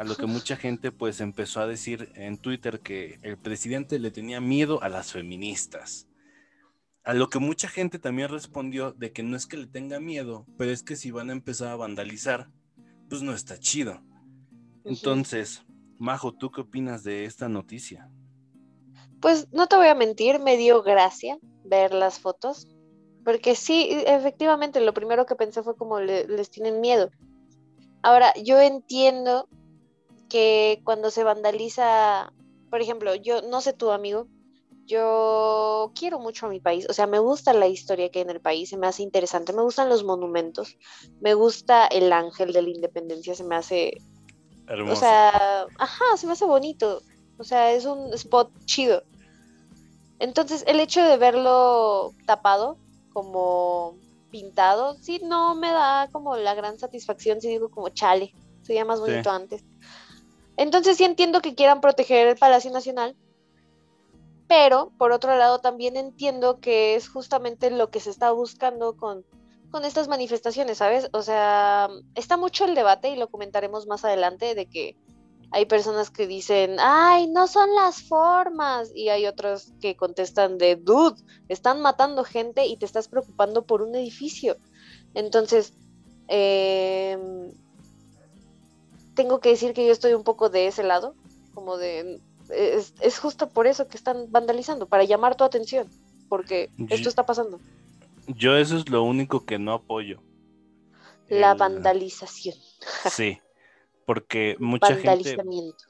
[0.00, 4.10] a lo que mucha gente pues empezó a decir en Twitter que el presidente le
[4.10, 6.08] tenía miedo a las feministas.
[7.04, 10.46] A lo que mucha gente también respondió de que no es que le tenga miedo,
[10.56, 12.48] pero es que si van a empezar a vandalizar,
[13.10, 14.00] pues no está chido.
[14.84, 15.64] Entonces,
[15.98, 18.08] Majo, ¿tú qué opinas de esta noticia?
[19.20, 22.66] Pues no te voy a mentir, me dio gracia ver las fotos,
[23.22, 27.10] porque sí, efectivamente, lo primero que pensé fue como le- les tienen miedo.
[28.02, 29.46] Ahora, yo entiendo
[30.30, 32.32] que cuando se vandaliza,
[32.70, 34.26] por ejemplo, yo no sé tu amigo,
[34.86, 38.30] yo quiero mucho a mi país, o sea, me gusta la historia que hay en
[38.30, 40.76] el país, se me hace interesante, me gustan los monumentos,
[41.20, 43.92] me gusta el ángel de la independencia, se me hace
[44.66, 44.96] Hermoso.
[44.96, 47.02] o sea, ajá, se me hace bonito.
[47.38, 49.02] O sea, es un spot chido.
[50.18, 52.76] Entonces, el hecho de verlo tapado,
[53.14, 53.96] como
[54.30, 57.40] pintado, sí, no me da como la gran satisfacción.
[57.40, 59.06] Sí digo como chale, sería más Sí.
[59.06, 59.64] bonito antes.
[60.60, 63.16] Entonces, sí entiendo que quieran proteger el Palacio Nacional.
[64.46, 69.24] Pero, por otro lado, también entiendo que es justamente lo que se está buscando con,
[69.70, 71.08] con estas manifestaciones, ¿sabes?
[71.14, 74.98] O sea, está mucho el debate y lo comentaremos más adelante de que
[75.50, 80.76] hay personas que dicen, ay, no son las formas, y hay otros que contestan de,
[80.76, 84.58] dude, están matando gente y te estás preocupando por un edificio.
[85.14, 85.72] Entonces,
[86.28, 87.50] em,
[89.20, 91.14] tengo que decir que yo estoy un poco de ese lado,
[91.52, 95.90] como de, es, es justo por eso que están vandalizando, para llamar tu atención,
[96.30, 97.60] porque Yo- esto está pasando.
[98.28, 100.22] Yo eso es lo único que no apoyo.
[101.28, 102.56] La El- vandalización,
[103.10, 103.40] Sí,
[104.06, 105.06] porque mucha gente
[105.36, 105.84] vandalizamiento.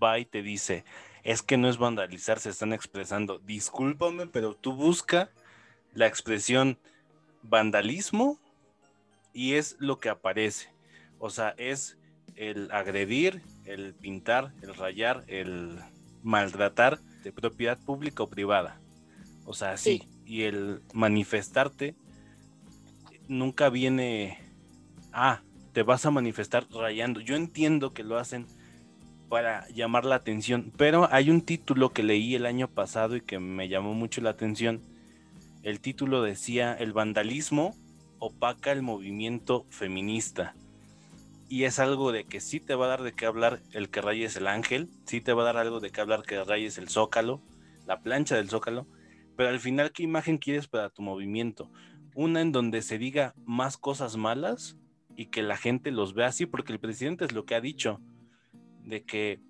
[0.00, 0.84] va y te dice,
[1.24, 3.40] es que no es vandalizar, se están expresando.
[3.40, 5.28] Discúlpame, pero tú busca
[5.92, 6.78] la expresión
[7.42, 8.38] vandalismo
[9.32, 10.72] y es lo que aparece.
[11.18, 11.96] O sea, es
[12.36, 15.78] el agredir, el pintar, el rayar, el
[16.22, 18.80] maltratar de propiedad pública o privada.
[19.44, 20.02] O sea, sí.
[20.02, 20.08] Sí.
[20.26, 21.94] Y el manifestarte
[23.28, 24.38] nunca viene,
[25.12, 25.42] ah,
[25.72, 27.20] te vas a manifestar rayando.
[27.20, 28.46] Yo entiendo que lo hacen
[29.28, 33.38] para llamar la atención, pero hay un título que leí el año pasado y que
[33.38, 34.80] me llamó mucho la atención.
[35.62, 37.74] El título decía, el vandalismo
[38.18, 40.54] opaca el movimiento feminista.
[41.48, 44.00] Y es algo de que sí te va a dar de qué hablar el que
[44.00, 46.88] rayes el ángel, sí te va a dar algo de qué hablar que rayes el
[46.88, 47.42] zócalo,
[47.86, 48.86] la plancha del zócalo,
[49.36, 51.70] pero al final, ¿qué imagen quieres para tu movimiento?
[52.14, 54.76] Una en donde se diga más cosas malas
[55.16, 58.00] y que la gente los vea así, porque el presidente es lo que ha dicho,
[58.82, 59.40] de que,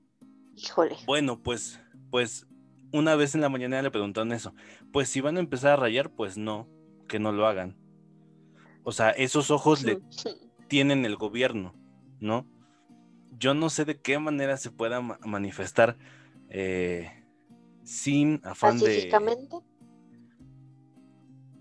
[0.57, 0.96] Híjole.
[1.07, 1.80] bueno, pues,
[2.11, 2.46] pues
[2.92, 4.54] una vez en la mañana le preguntaron eso,
[4.92, 6.68] pues si van a empezar a rayar, pues no,
[7.09, 7.76] que no lo hagan.
[8.85, 9.98] O sea, esos ojos le
[10.68, 11.74] tienen el gobierno,
[12.20, 12.46] ¿no?
[13.38, 15.96] Yo no sé de qué manera se pueda manifestar
[16.48, 17.11] eh,
[17.83, 19.11] sin afán de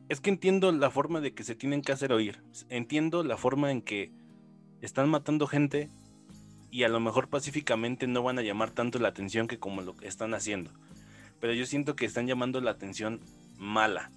[0.09, 2.43] es que entiendo la forma de que se tienen que hacer oír.
[2.69, 4.11] Entiendo la forma en que
[4.81, 5.89] están matando gente
[6.69, 9.95] y a lo mejor pacíficamente no van a llamar tanto la atención que como lo
[9.95, 10.71] que están haciendo.
[11.39, 13.21] Pero yo siento que están llamando la atención
[13.57, 14.11] mala.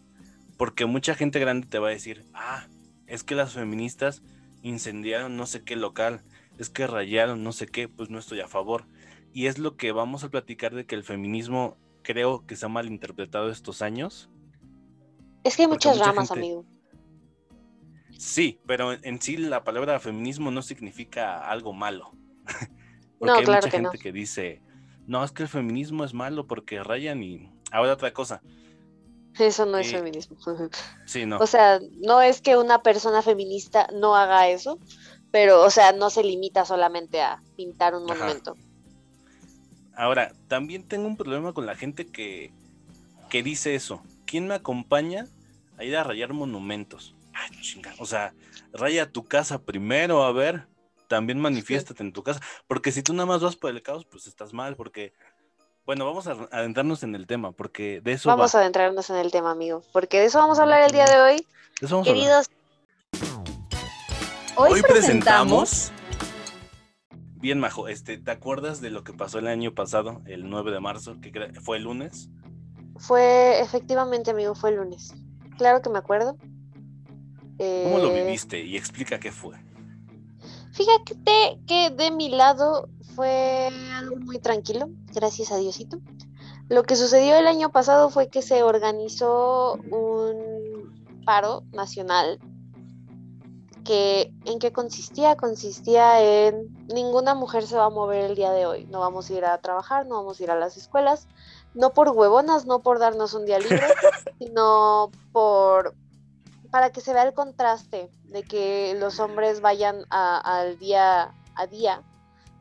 [0.59, 2.67] Porque mucha gente grande te va a decir, ah,
[3.07, 4.23] es que las feministas
[4.69, 6.23] incendiaron no sé qué local,
[6.59, 8.87] es que rayaron no sé qué, pues no estoy a favor.
[9.33, 12.69] Y es lo que vamos a platicar de que el feminismo creo que se ha
[12.69, 14.31] malinterpretado estos años
[15.47, 16.65] es que hay muchas ramas, amigo.
[18.19, 22.11] Sí, pero en sí la palabra feminismo no significa algo malo.
[23.19, 24.61] porque no, hay claro mucha que gente que dice,
[25.07, 28.43] no, es que el feminismo es malo porque rayan y ahora otra cosa.
[29.39, 30.37] Eso no es feminismo.
[31.07, 31.39] Sí, no.
[31.39, 34.79] O sea, no es que una persona feminista no haga eso,
[35.31, 38.57] pero, o sea, no se limita solamente a pintar un monumento.
[39.95, 42.53] Ahora, también tengo un problema con la gente que,
[43.29, 44.03] que dice eso.
[44.27, 45.27] ¿Quién me acompaña
[45.79, 47.15] a ir a rayar monumentos.
[47.33, 47.95] Ay, chinga.
[47.99, 48.35] O sea,
[48.73, 50.67] raya tu casa primero, a ver.
[51.09, 52.41] También manifiéstate en tu casa.
[52.67, 54.77] Porque si tú nada más vas por el caos, pues estás mal.
[54.77, 55.13] Porque,
[55.87, 57.53] bueno, vamos a adentrarnos en el tema.
[57.53, 58.29] Porque de eso.
[58.29, 59.83] Vamos a adentrarnos en el tema, amigo.
[59.93, 61.47] Porque de eso vamos a hablar el día de hoy.
[62.05, 62.51] Queridos.
[64.57, 65.93] Hoy, presentamos.
[67.37, 70.81] Bien, Majo, este, ¿te acuerdas de lo que pasó el año pasado, el 9 de
[70.81, 72.31] marzo, que fue el lunes?
[72.97, 75.15] Fue, efectivamente, amigo, fue el lunes.
[75.59, 76.37] Claro que me acuerdo.
[77.59, 78.65] ¿Cómo lo eh, viviste?
[78.65, 79.57] Y explica qué fue.
[80.73, 85.99] Fíjate que de mi lado fue algo muy tranquilo, gracias a Diosito.
[86.69, 92.39] Lo que sucedió el año pasado fue que se organizó un paro nacional
[93.85, 98.67] que en qué consistía consistía en ninguna mujer se va a mover el día de
[98.67, 98.85] hoy.
[98.87, 101.27] No vamos a ir a trabajar no vamos a ir a las escuelas.
[101.73, 103.83] No por huevonas, no por darnos un día libre,
[104.39, 105.95] sino por
[106.71, 112.03] para que se vea el contraste de que los hombres vayan al día a día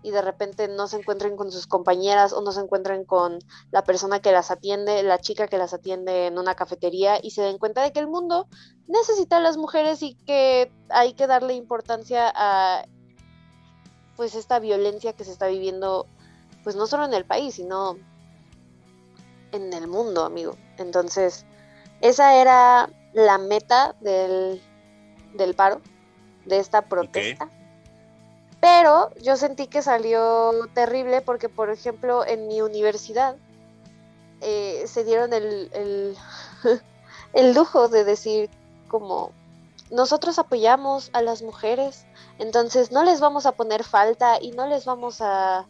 [0.06, 3.40] y de repente no se encuentren con sus compañeras o no se encuentren con
[3.72, 7.42] la persona que las atiende, la chica que las atiende en una cafetería y se
[7.42, 8.48] den cuenta de que el mundo
[8.88, 12.86] necesita a las mujeres y que hay que darle importancia a
[14.16, 16.06] pues esta violencia que se está viviendo
[16.64, 17.98] pues no solo en el país, sino
[19.54, 20.56] en el mundo, amigo.
[20.78, 21.48] Entonces,
[22.02, 24.62] esa era la meta del,
[25.56, 25.82] paro,
[26.46, 27.50] de esta protesta.
[28.66, 33.36] Pero yo sentí que salió terrible porque, por ejemplo, en mi universidad
[34.42, 36.18] eh, se dieron el, el,
[37.34, 38.50] el lujo de decir
[38.88, 39.30] como
[39.92, 42.08] nosotros apoyamos a las mujeres,
[42.40, 45.68] entonces no les vamos a poner falta y no les vamos a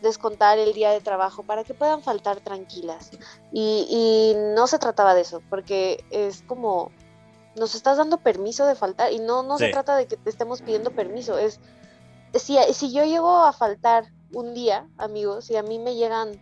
[0.00, 3.10] descontar el día de trabajo para que puedan faltar tranquilas.
[3.52, 6.92] Y, no se trataba de eso, porque es como,
[7.56, 10.62] nos estás dando permiso de faltar y no, no se trata de que te estemos
[10.62, 11.58] pidiendo permiso, es,
[12.38, 16.40] si, si yo llego a faltar un día, amigos, si a mí me llegan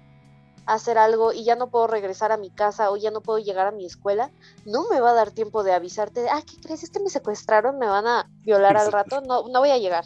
[0.67, 3.67] hacer algo y ya no puedo regresar a mi casa o ya no puedo llegar
[3.67, 4.31] a mi escuela,
[4.65, 6.83] no me va a dar tiempo de avisarte, de, ah, ¿qué crees?
[6.83, 10.05] Es que me secuestraron, me van a violar al rato, no, no voy a llegar.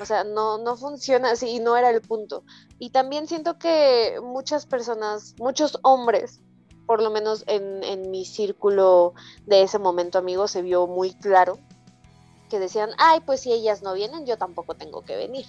[0.00, 2.44] O sea, no, no funciona así y no era el punto.
[2.78, 6.40] Y también siento que muchas personas, muchos hombres,
[6.86, 9.14] por lo menos en, en mi círculo
[9.46, 11.58] de ese momento, amigos, se vio muy claro
[12.50, 15.46] que decían, ay, pues si ellas no vienen, yo tampoco tengo que venir.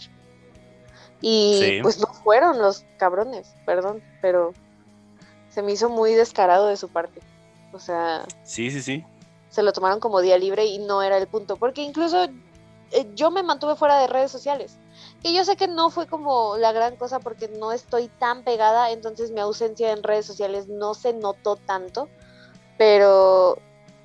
[1.19, 4.53] Y pues no fueron los cabrones, perdón, pero
[5.49, 7.21] se me hizo muy descarado de su parte.
[7.73, 8.25] O sea.
[8.43, 9.05] Sí, sí, sí.
[9.49, 11.57] Se lo tomaron como día libre y no era el punto.
[11.57, 12.23] Porque incluso
[12.91, 14.77] eh, yo me mantuve fuera de redes sociales.
[15.21, 18.91] Que yo sé que no fue como la gran cosa porque no estoy tan pegada,
[18.91, 22.07] entonces mi ausencia en redes sociales no se notó tanto.
[22.77, 23.57] Pero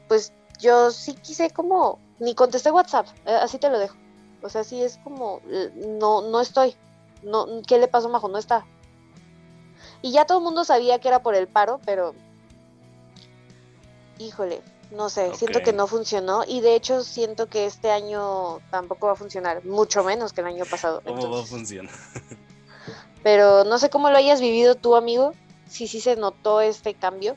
[0.08, 1.98] pues yo sí quise como.
[2.18, 3.96] Ni contesté WhatsApp, eh, así te lo dejo.
[4.42, 5.40] O sea, sí es como.
[5.74, 6.74] No, no estoy.
[7.22, 8.28] No, ¿Qué le pasó, Majo?
[8.28, 8.64] No está.
[10.02, 12.14] Y ya todo el mundo sabía que era por el paro, pero...
[14.18, 14.62] Híjole,
[14.92, 19.14] No sé, siento que no funcionó y de hecho siento que este año tampoco va
[19.14, 21.02] a funcionar, mucho menos que el año pasado.
[21.04, 21.92] ¿Cómo va a funcionar?
[23.22, 25.32] pero no sé cómo lo hayas vivido tú, amigo,
[25.68, 27.36] si sí se notó este cambio.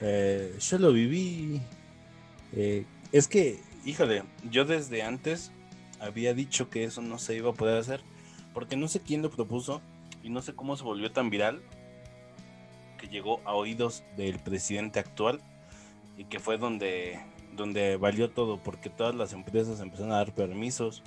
[0.00, 1.60] Eh, yo lo viví.
[2.52, 5.52] eh, es que, híjole, yo desde antes
[6.00, 8.00] había dicho que eso no se iba a poder hacer.
[8.54, 9.80] Porque no sé quién lo propuso
[10.22, 11.62] y no sé cómo se volvió tan viral
[12.98, 15.40] que llegó a oídos del presidente actual
[16.16, 17.20] y que fue donde,
[17.56, 21.02] donde valió todo porque todas las empresas empezaron a dar permisos.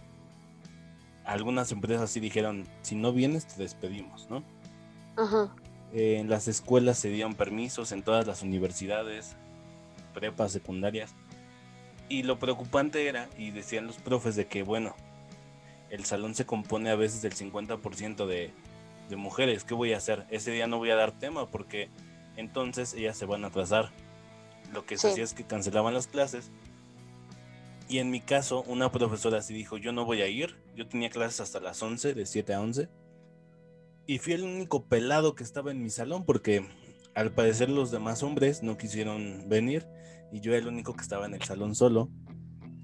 [1.26, 4.43] Algunas empresas sí dijeron, si no vienes te despedimos, ¿no?
[5.18, 5.54] Ajá.
[5.93, 9.36] Eh, en las escuelas se dieron permisos, en todas las universidades,
[10.14, 11.14] prepas, secundarias.
[12.12, 14.97] Y lo preocupante era, y decían los profes, de que, bueno,
[15.89, 18.51] el salón se compone a veces del 50% de,
[19.09, 19.64] de mujeres.
[19.64, 20.26] ¿Qué voy a hacer?
[20.30, 21.88] Ese día no voy a dar tema porque
[22.36, 23.91] entonces ellas se van a atrasar.
[24.74, 25.12] Lo que se Sí.
[25.14, 26.51] hacía es que cancelaban las clases.
[27.88, 30.57] Y en mi caso, una profesora sí dijo, yo no voy a ir.
[30.76, 32.89] Yo tenía clases hasta las 11, de 7 a 11.
[34.05, 36.66] Y fui el único pelado que estaba en mi salón porque
[37.14, 39.88] al parecer los demás hombres no quisieron venir
[40.32, 42.10] y yo era el único que estaba en el salón solo.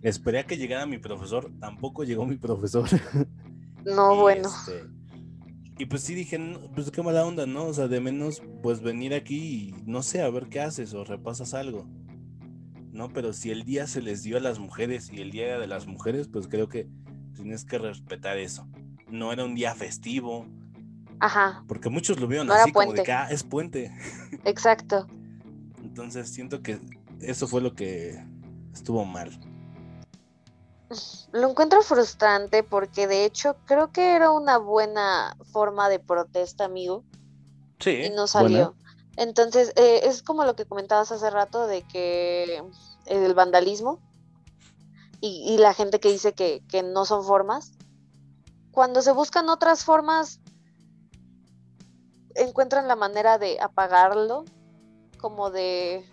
[0.01, 2.87] Esperé a que llegara mi profesor, tampoco llegó mi profesor.
[3.85, 4.49] No, Y, bueno.
[4.49, 4.83] este,
[5.79, 7.65] y pues sí dije, "No, pues qué mala onda, ¿no?
[7.65, 11.03] O sea, de menos pues venir aquí y no sé, a ver qué haces o
[11.03, 11.87] repasas algo.
[12.91, 15.59] No, pero si el día se les dio a las mujeres y el día era
[15.59, 16.87] de las mujeres, pues creo que
[17.35, 18.67] tienes que respetar eso.
[19.09, 20.47] No era un día festivo,
[21.19, 23.91] Ajá, porque muchos lo vieron No así como de que ah, es puente.
[24.45, 25.05] exacto.
[25.83, 26.79] Entonces siento que
[27.21, 28.23] eso fue lo que
[28.73, 29.31] estuvo mal.
[31.33, 37.03] Lo encuentro frustrante porque de hecho creo que era una buena forma de protesta, amigo,
[37.79, 38.05] Sí.
[38.05, 38.75] y no salió.
[39.17, 42.63] Entonces, eh, es como lo que comentabas hace rato de que
[43.05, 43.99] el vandalismo
[45.19, 47.73] y, y la gente que dice que, que no son formas.
[48.71, 50.39] Cuando se buscan otras formas,
[52.35, 54.45] encuentran la manera de apagarlo,
[55.19, 56.05] como de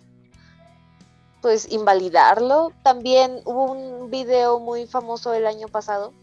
[1.44, 2.72] pues invalidarlo.
[2.82, 6.14] También hubo un video muy famoso el año pasado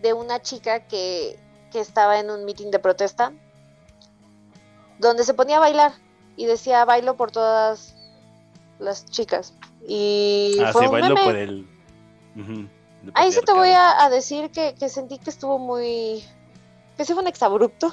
[0.00, 1.38] de una chica que,
[1.70, 3.34] que estaba en un meeting de protesta
[4.98, 5.92] donde se ponía a bailar
[6.38, 7.94] y decía bailo por todas
[8.78, 9.52] las chicas.
[9.86, 11.24] Y Ah, fue sí, un meme.
[11.24, 11.68] por el.
[13.12, 16.24] Ahí sí te voy a decir que, que sentí que estuvo muy.
[16.96, 17.92] que sí fue un exabrupto.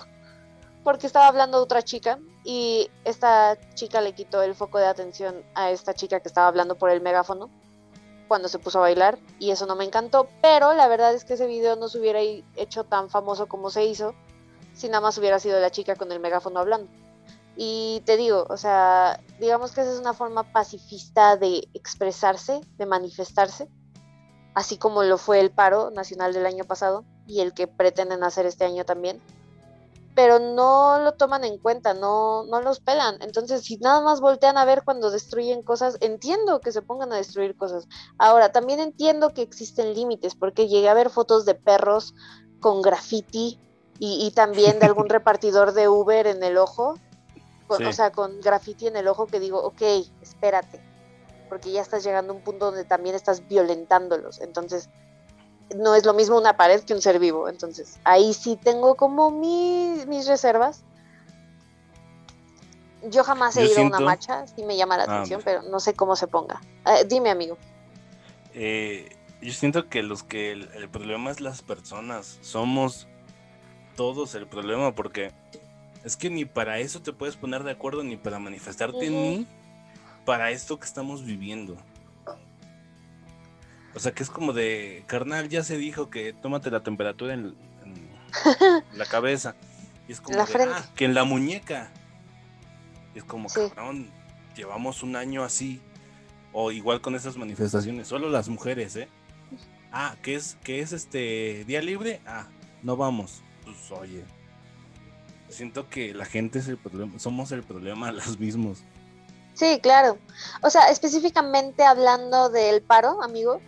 [0.84, 5.44] Porque estaba hablando de otra chica y esta chica le quitó el foco de atención
[5.56, 7.50] a esta chica que estaba hablando por el megáfono
[8.28, 10.28] cuando se puso a bailar y eso no me encantó.
[10.42, 13.86] Pero la verdad es que ese video no se hubiera hecho tan famoso como se
[13.86, 14.14] hizo
[14.74, 16.90] si nada más hubiera sido la chica con el megáfono hablando.
[17.58, 22.86] Y te digo, o sea, digamos que esa es una forma pacifista de expresarse, de
[22.86, 23.68] manifestarse
[24.60, 28.46] así como lo fue el paro nacional del año pasado y el que pretenden hacer
[28.46, 29.22] este año también.
[30.16, 33.18] Pero no lo toman en cuenta, no, no los pelan.
[33.22, 37.18] Entonces, si nada más voltean a ver cuando destruyen cosas, entiendo que se pongan a
[37.18, 37.88] destruir cosas.
[38.18, 42.14] Ahora, también entiendo que existen límites, porque llegué a ver fotos de perros
[42.60, 43.60] con graffiti
[44.00, 46.96] y, y también de algún repartidor de Uber en el ojo,
[47.68, 47.86] con- Sí.
[47.86, 49.82] o sea, con graffiti en el ojo que digo, ok,
[50.22, 50.82] espérate,
[51.50, 54.42] porque ya estás llegando a un punto donde también estás violentándolos.
[54.42, 54.90] Entonces,
[55.76, 57.48] no es lo mismo una pared que un ser vivo.
[57.50, 60.84] Entonces, ahí sí tengo como mi- mis reservas.
[63.04, 65.56] Yo jamás he Yo ido a una marcha, sí me llama la Ah, atención, pues.
[65.58, 66.60] pero no sé cómo se ponga.
[66.86, 67.58] Eh, dime, amigo.
[68.54, 69.10] Eh,
[69.42, 72.40] yo siento que los que el, el problema es las personas.
[72.42, 73.08] Somos
[73.96, 75.32] todos el problema porque
[76.04, 79.18] es que ni para eso te puedes poner de acuerdo ni para manifestarte Ujú.
[79.18, 79.48] ni
[80.26, 81.78] para esto que estamos viviendo.
[83.96, 87.56] O sea que es como de, carnal, ya se dijo que tómate la temperatura en,
[87.84, 89.56] en la cabeza.
[90.08, 90.74] Y es como la de, frente.
[90.78, 91.92] "Ah, que en la muñeca.
[93.16, 93.62] Y es como, Sí.
[93.74, 94.10] cabrón,
[94.56, 95.82] llevamos un año así.
[96.52, 99.08] O igual con esas manifestaciones, solo las mujeres, ¿eh?
[99.92, 102.48] Ah, que es, que es este día libre, ah,
[102.82, 103.42] no vamos.
[103.64, 104.24] Pues oye.
[105.48, 108.84] Siento que la gente es el problema, somos el problema los mismos.
[109.54, 110.18] Sí, claro.
[110.62, 113.62] O sea, específicamente hablando del paro, amigo,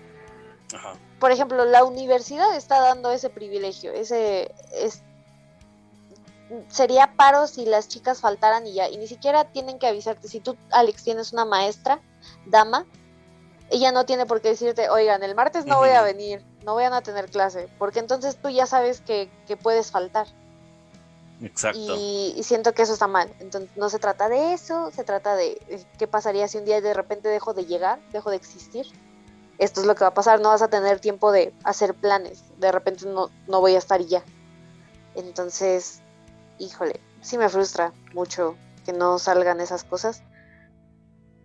[0.74, 0.94] Ajá.
[1.20, 5.04] por ejemplo, la universidad está dando ese privilegio, ese es
[6.70, 10.28] sería paro si las chicas faltaran y ya, y ni siquiera tienen que avisarte.
[10.28, 12.02] Si tú, Alex, tienes una maestra,
[12.46, 12.86] dama,
[13.70, 16.94] ella no tiene por qué decirte, oigan, el martes no voy a venir, no vayan
[16.94, 20.28] a tener clase, porque entonces tú ya sabes que, que puedes faltar.
[21.42, 21.80] Exacto.
[21.80, 23.34] Y, y siento que eso está mal.
[23.40, 26.82] Entonces no se trata de eso, se trata de eh, qué pasaría si un día
[26.82, 28.86] de repente dejo de llegar, dejo de existir.
[29.62, 32.44] Esto es lo que va a pasar, no vas a tener tiempo de hacer planes.
[32.58, 34.24] De repente no, no voy a estar ya.
[35.14, 36.02] Entonces,
[36.58, 40.24] híjole, sí me frustra mucho que no salgan esas cosas.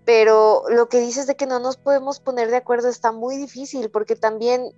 [0.06, 3.90] Pero lo que dices de que no nos podemos poner de acuerdo está muy difícil
[3.90, 4.72] porque también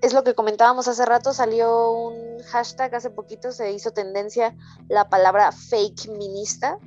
[0.00, 4.56] es lo que comentábamos hace rato, salió un hashtag hace poquito, se hizo tendencia
[4.88, 6.80] la palabra fake minista,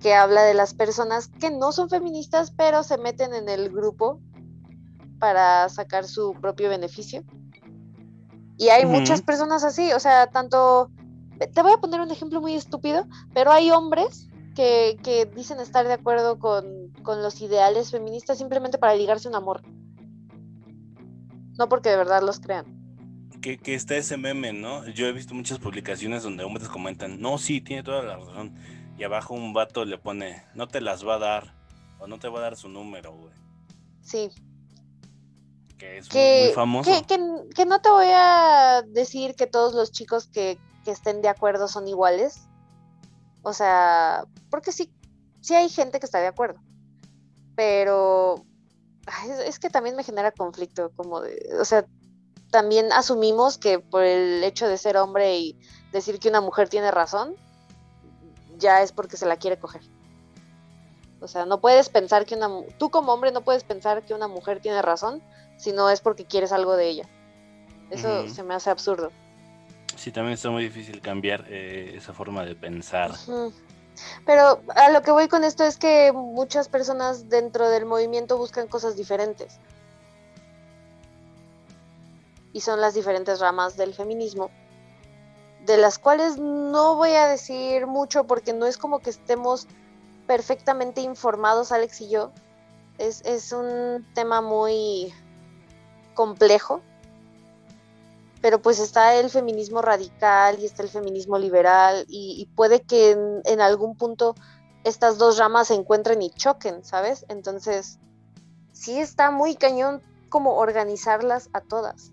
[0.00, 4.18] que habla de las personas que no son feministas, pero se meten en el grupo
[5.18, 7.24] para sacar su propio beneficio.
[8.56, 10.90] Y hay muchas personas así, o sea, tanto,
[11.52, 15.86] te voy a poner un ejemplo muy estúpido, pero hay hombres que, que dicen estar
[15.86, 19.62] de acuerdo con, con los ideales feministas simplemente para ligarse un amor.
[21.58, 22.64] No porque de verdad los crean.
[23.40, 24.86] Que, que está ese meme, ¿no?
[24.86, 28.54] Yo he visto muchas publicaciones donde hombres comentan, no, sí, tiene toda la razón.
[28.96, 31.54] Y abajo un vato le pone, no te las va a dar,
[31.98, 33.34] o no te va a dar su número, güey.
[34.00, 34.30] Sí,
[35.78, 36.90] Que es que, muy famoso.
[36.90, 41.20] que, que- que no te voy a decir que todos los chicos que, que estén
[41.22, 42.46] de acuerdo son iguales.
[43.42, 44.92] O sea, porque sí,
[45.40, 46.60] sí hay gente que está de acuerdo.
[47.56, 48.36] Pero
[49.26, 51.86] es, es que también me genera conflicto, como de, o sea,
[52.50, 55.58] también asumimos que por el hecho de ser hombre y
[55.92, 57.34] decir que una mujer tiene razón,
[58.58, 59.82] ya es porque se la quiere coger.
[61.24, 62.48] O sea, no puedes pensar que una
[62.78, 65.22] tú como hombre no puedes pensar que una mujer tiene razón
[65.56, 67.08] si no es porque quieres algo de ella.
[67.90, 69.10] Eso se me hace absurdo.
[69.96, 73.12] Sí, también está muy difícil cambiar eh, esa forma de pensar.
[74.26, 78.68] Pero a lo que voy con esto es que muchas personas dentro del movimiento buscan
[78.68, 79.58] cosas diferentes.
[82.52, 84.50] Y son las diferentes ramas del feminismo,
[85.64, 89.68] de las cuales no voy a decir mucho porque no es como que estemos
[90.26, 92.32] perfectamente informados, Alex y yo.
[92.98, 95.12] Es, es un tema muy
[96.14, 96.80] complejo.
[98.40, 103.40] Pero pues está el feminismo radical y está el feminismo liberal y, puede que en,
[103.44, 104.34] en algún punto
[104.84, 107.24] estas dos ramas se encuentren y choquen, ¿sabes?
[107.30, 107.98] Entonces,
[108.72, 112.12] sí está muy cañón como organizarlas a todas.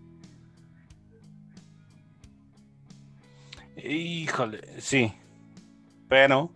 [3.75, 5.13] Híjole, sí.
[6.07, 6.51] Pero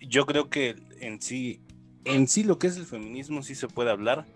[0.00, 1.60] yo creo que en sí,
[2.04, 4.26] en sí lo que es el feminismo sí se puede hablar.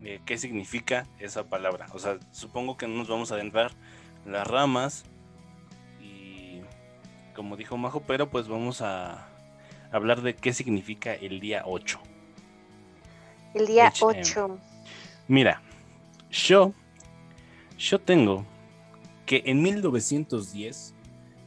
[0.00, 1.86] de qué significa esa palabra.
[1.92, 3.70] O sea, supongo que no nos vamos a adentrar
[4.26, 5.04] en las ramas
[6.00, 6.60] y
[7.36, 9.28] como dijo Majo, pero pues vamos a
[9.92, 12.00] hablar de qué significa el día 8.
[13.54, 14.06] El día HM.
[14.06, 14.58] 8.
[15.28, 15.62] Mira,
[16.30, 16.72] yo,
[17.78, 18.44] yo tengo
[19.24, 20.94] que en 1910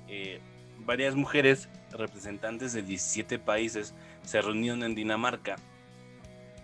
[0.08, 0.40] eh,
[0.86, 1.68] varias mujeres
[1.98, 3.94] representantes de 17 países
[4.24, 5.56] se reunieron en Dinamarca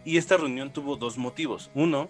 [0.03, 1.69] y esta reunión tuvo dos motivos.
[1.73, 2.09] Uno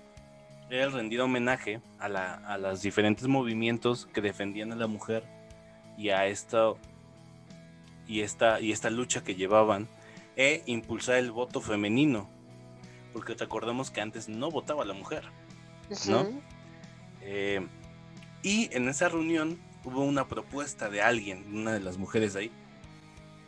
[0.70, 5.24] era el rendir homenaje a, la, a los diferentes movimientos que defendían a la mujer
[5.98, 6.74] y a esta
[8.08, 9.88] y esta y esta lucha que llevaban
[10.36, 12.30] e impulsar el voto femenino
[13.14, 15.24] porque te acordamos que antes no votaba la mujer
[16.08, 16.28] ¿no?
[17.22, 17.68] Eh,
[18.44, 22.52] y en esa reunión hubo una propuesta de alguien, una de las mujeres ahí,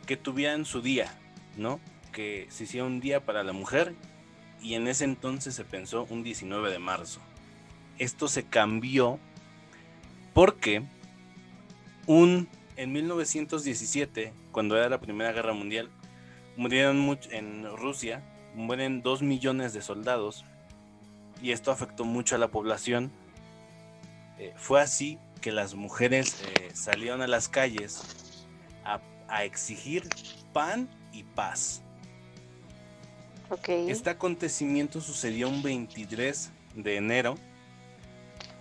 [0.06, 1.12] que tuvieran su día,
[1.56, 1.80] ¿no?
[2.12, 3.94] Que se hiciera un día para la mujer
[4.62, 7.20] y en ese entonces se pensó un 19 de marzo.
[7.98, 9.18] Esto se cambió
[10.32, 10.82] porque
[12.06, 15.90] un, en 1917, cuando era la Primera Guerra Mundial,
[16.56, 18.22] murieron much- en Rusia,
[18.54, 20.44] mueren dos millones de soldados
[21.42, 23.10] y esto afectó mucho a la población.
[24.38, 28.46] Eh, fue así que las mujeres eh, salieron a las calles
[28.84, 30.08] a, a exigir
[30.52, 31.82] pan y paz.
[33.50, 33.68] Ok.
[33.68, 37.36] Este acontecimiento sucedió un 23 de enero,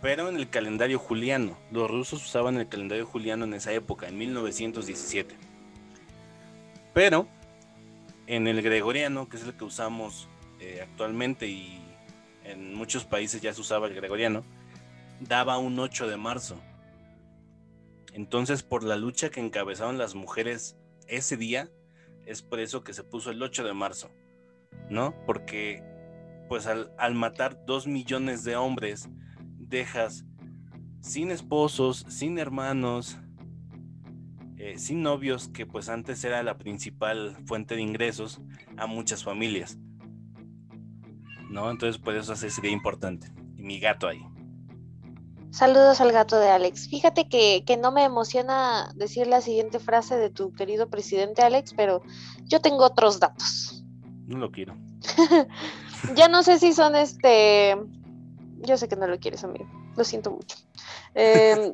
[0.01, 1.57] pero en el calendario juliano.
[1.71, 5.35] Los rusos usaban el calendario juliano en esa época, en 1917.
[6.93, 7.27] Pero
[8.27, 10.27] en el gregoriano, que es el que usamos
[10.59, 11.81] eh, actualmente y
[12.43, 14.43] en muchos países ya se usaba el gregoriano,
[15.19, 16.57] daba un 8 de marzo.
[18.13, 21.69] Entonces, por la lucha que encabezaron las mujeres ese día,
[22.25, 24.09] es por eso que se puso el 8 de marzo.
[24.89, 25.13] ¿no?
[25.25, 25.83] Porque
[26.47, 29.09] pues al, matar dos millones de hombres,
[29.57, 30.25] dejas
[31.01, 33.17] sin esposos, sin hermanos,
[34.57, 38.41] eh, sin novios, que pues antes era la principal fuente de ingresos
[38.77, 39.77] a muchas familias.
[41.49, 41.69] ¿No?
[41.69, 43.27] Entonces por eso ese sería importante.
[43.55, 44.21] Y mi gato ahí.
[45.53, 46.89] Saludos al gato de Alex.
[46.89, 51.75] Fíjate que, que, no me emociona decir la siguiente frase de tu querido presidente Alex,
[51.75, 52.01] pero
[52.45, 53.83] yo tengo otros datos.
[54.25, 54.75] No lo quiero.
[56.15, 57.77] ya no sé si son este.
[58.61, 59.69] Yo sé que no lo quieres, amigo.
[59.95, 60.57] Lo siento mucho.
[61.13, 61.73] Em,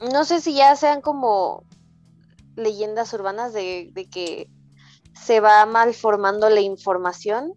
[0.12, 1.62] no sé si ya sean como
[2.56, 4.50] leyendas urbanas de, de que
[5.14, 7.54] se va malformando la información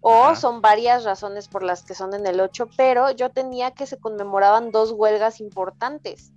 [0.00, 3.86] o son varias razones por las que son en el 8, pero yo tenía que
[3.86, 6.32] se conmemoraban dos huelgas importantes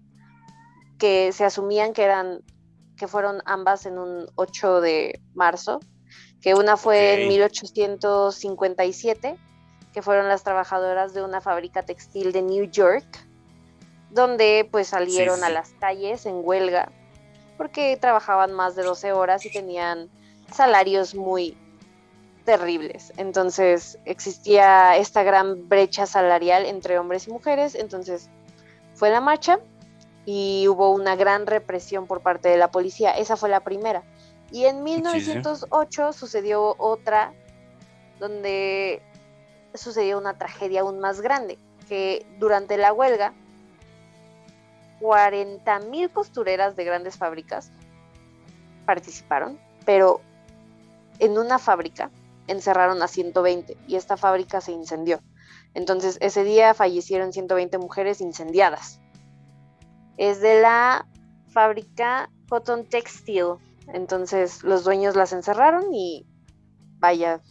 [0.98, 2.42] que se asumían que eran
[2.98, 5.80] que fueron ambas en un 8 de marzo,
[6.42, 9.38] que una fue en 1857,
[9.92, 13.06] que fueron las trabajadoras de una fábrica textil de New York,
[14.12, 16.92] donde pues salieron a las calles en huelga
[17.58, 20.10] porque trabajaban más de 12 horas y tenían
[20.52, 21.58] salarios muy
[22.46, 23.14] terribles.
[23.18, 27.76] Entonces existía esta gran brecha salarial entre hombres y mujeres.
[27.76, 28.30] Entonces
[28.94, 29.60] fue la marcha
[30.26, 33.12] y hubo una gran represión por parte de la policía.
[33.12, 34.04] Esa fue la primera.
[34.52, 37.34] Y en 1908 sucedió otra
[38.20, 39.02] donde
[39.74, 41.58] sucedió una tragedia aún más grande,
[41.90, 43.34] que durante la huelga
[45.02, 47.72] 40 mil costureras de grandes fábricas
[48.86, 50.22] participaron, pero
[51.20, 52.12] en una fábrica
[52.48, 55.22] encerraron a 120 y esta fábrica se incendió.
[55.74, 59.00] Entonces ese día fallecieron 120 mujeres incendiadas.
[60.18, 61.08] Es de la
[61.48, 63.56] fábrica Cotton Textile.
[63.88, 66.26] Entonces los dueños las encerraron y
[67.00, 67.42] vaya.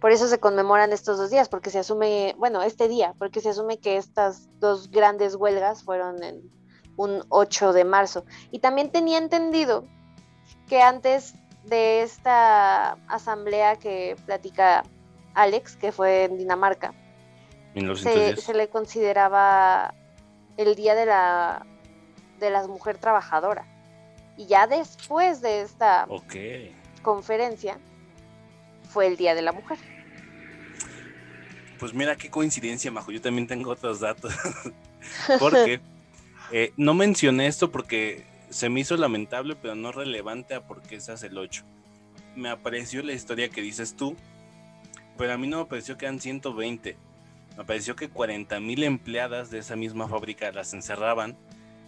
[0.00, 3.48] Por eso se conmemoran estos dos días, porque se asume, bueno, este día, porque se
[3.48, 6.50] asume que estas dos grandes huelgas fueron en
[6.96, 8.24] un 8 de marzo.
[8.50, 9.84] Y también tenía entendido
[10.68, 11.34] que antes
[11.66, 14.84] de esta asamblea que platica
[15.34, 16.94] Alex, que fue en Dinamarca,
[17.94, 19.94] se, le consideraba
[20.56, 21.66] el Día de la,
[22.38, 23.66] de la Mujer Trabajadora.
[24.36, 26.06] Y ya después de esta
[27.02, 27.78] conferencia
[28.88, 29.78] fue el Día de la Mujer.
[31.78, 33.12] Pues mira qué coincidencia, Majo.
[33.12, 34.34] Yo también tengo otros datos.
[35.38, 35.80] porque
[36.50, 41.00] eh, no mencioné esto porque se me hizo lamentable, pero no relevante a por qué
[41.00, 41.64] se hace el 8.
[42.34, 44.16] Me apareció la historia que dices tú,
[45.16, 46.96] pero a mí no me pareció que eran 120.
[47.56, 51.36] Me pareció que 40 mil empleadas de esa misma fábrica las encerraban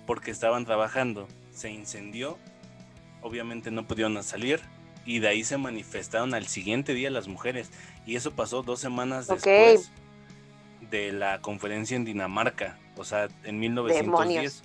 [0.06, 1.28] porque estaban trabajando.
[1.52, 2.38] Se incendió,
[3.20, 4.60] obviamente no pudieron salir
[5.04, 7.70] y de ahí se manifestaron al siguiente día las mujeres.
[8.06, 9.90] Y eso pasó dos semanas después
[10.90, 14.62] de la conferencia en Dinamarca, o sea, en 1910.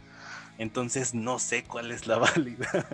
[0.58, 2.88] Entonces no sé cuál es la válida.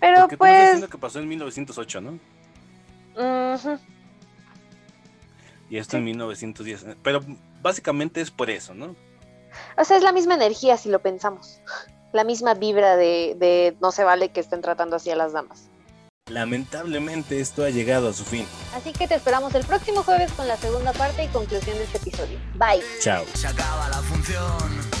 [0.00, 0.60] Pero Porque pues.
[0.60, 2.18] Diciendo que pasó en 1908, ¿no?
[5.68, 6.86] Y esto en 1910.
[7.02, 7.20] Pero
[7.62, 8.96] básicamente es por eso, ¿no?
[9.76, 11.60] O sea, es la misma energía si lo pensamos.
[12.12, 15.68] La misma vibra de, de no se vale que estén tratando así a las damas.
[16.26, 18.46] Lamentablemente esto ha llegado a su fin.
[18.74, 21.98] Así que te esperamos el próximo jueves con la segunda parte y conclusión de este
[21.98, 22.36] episodio.
[22.54, 22.82] Bye.
[23.00, 23.24] Chao.
[23.34, 24.99] Se acaba la función.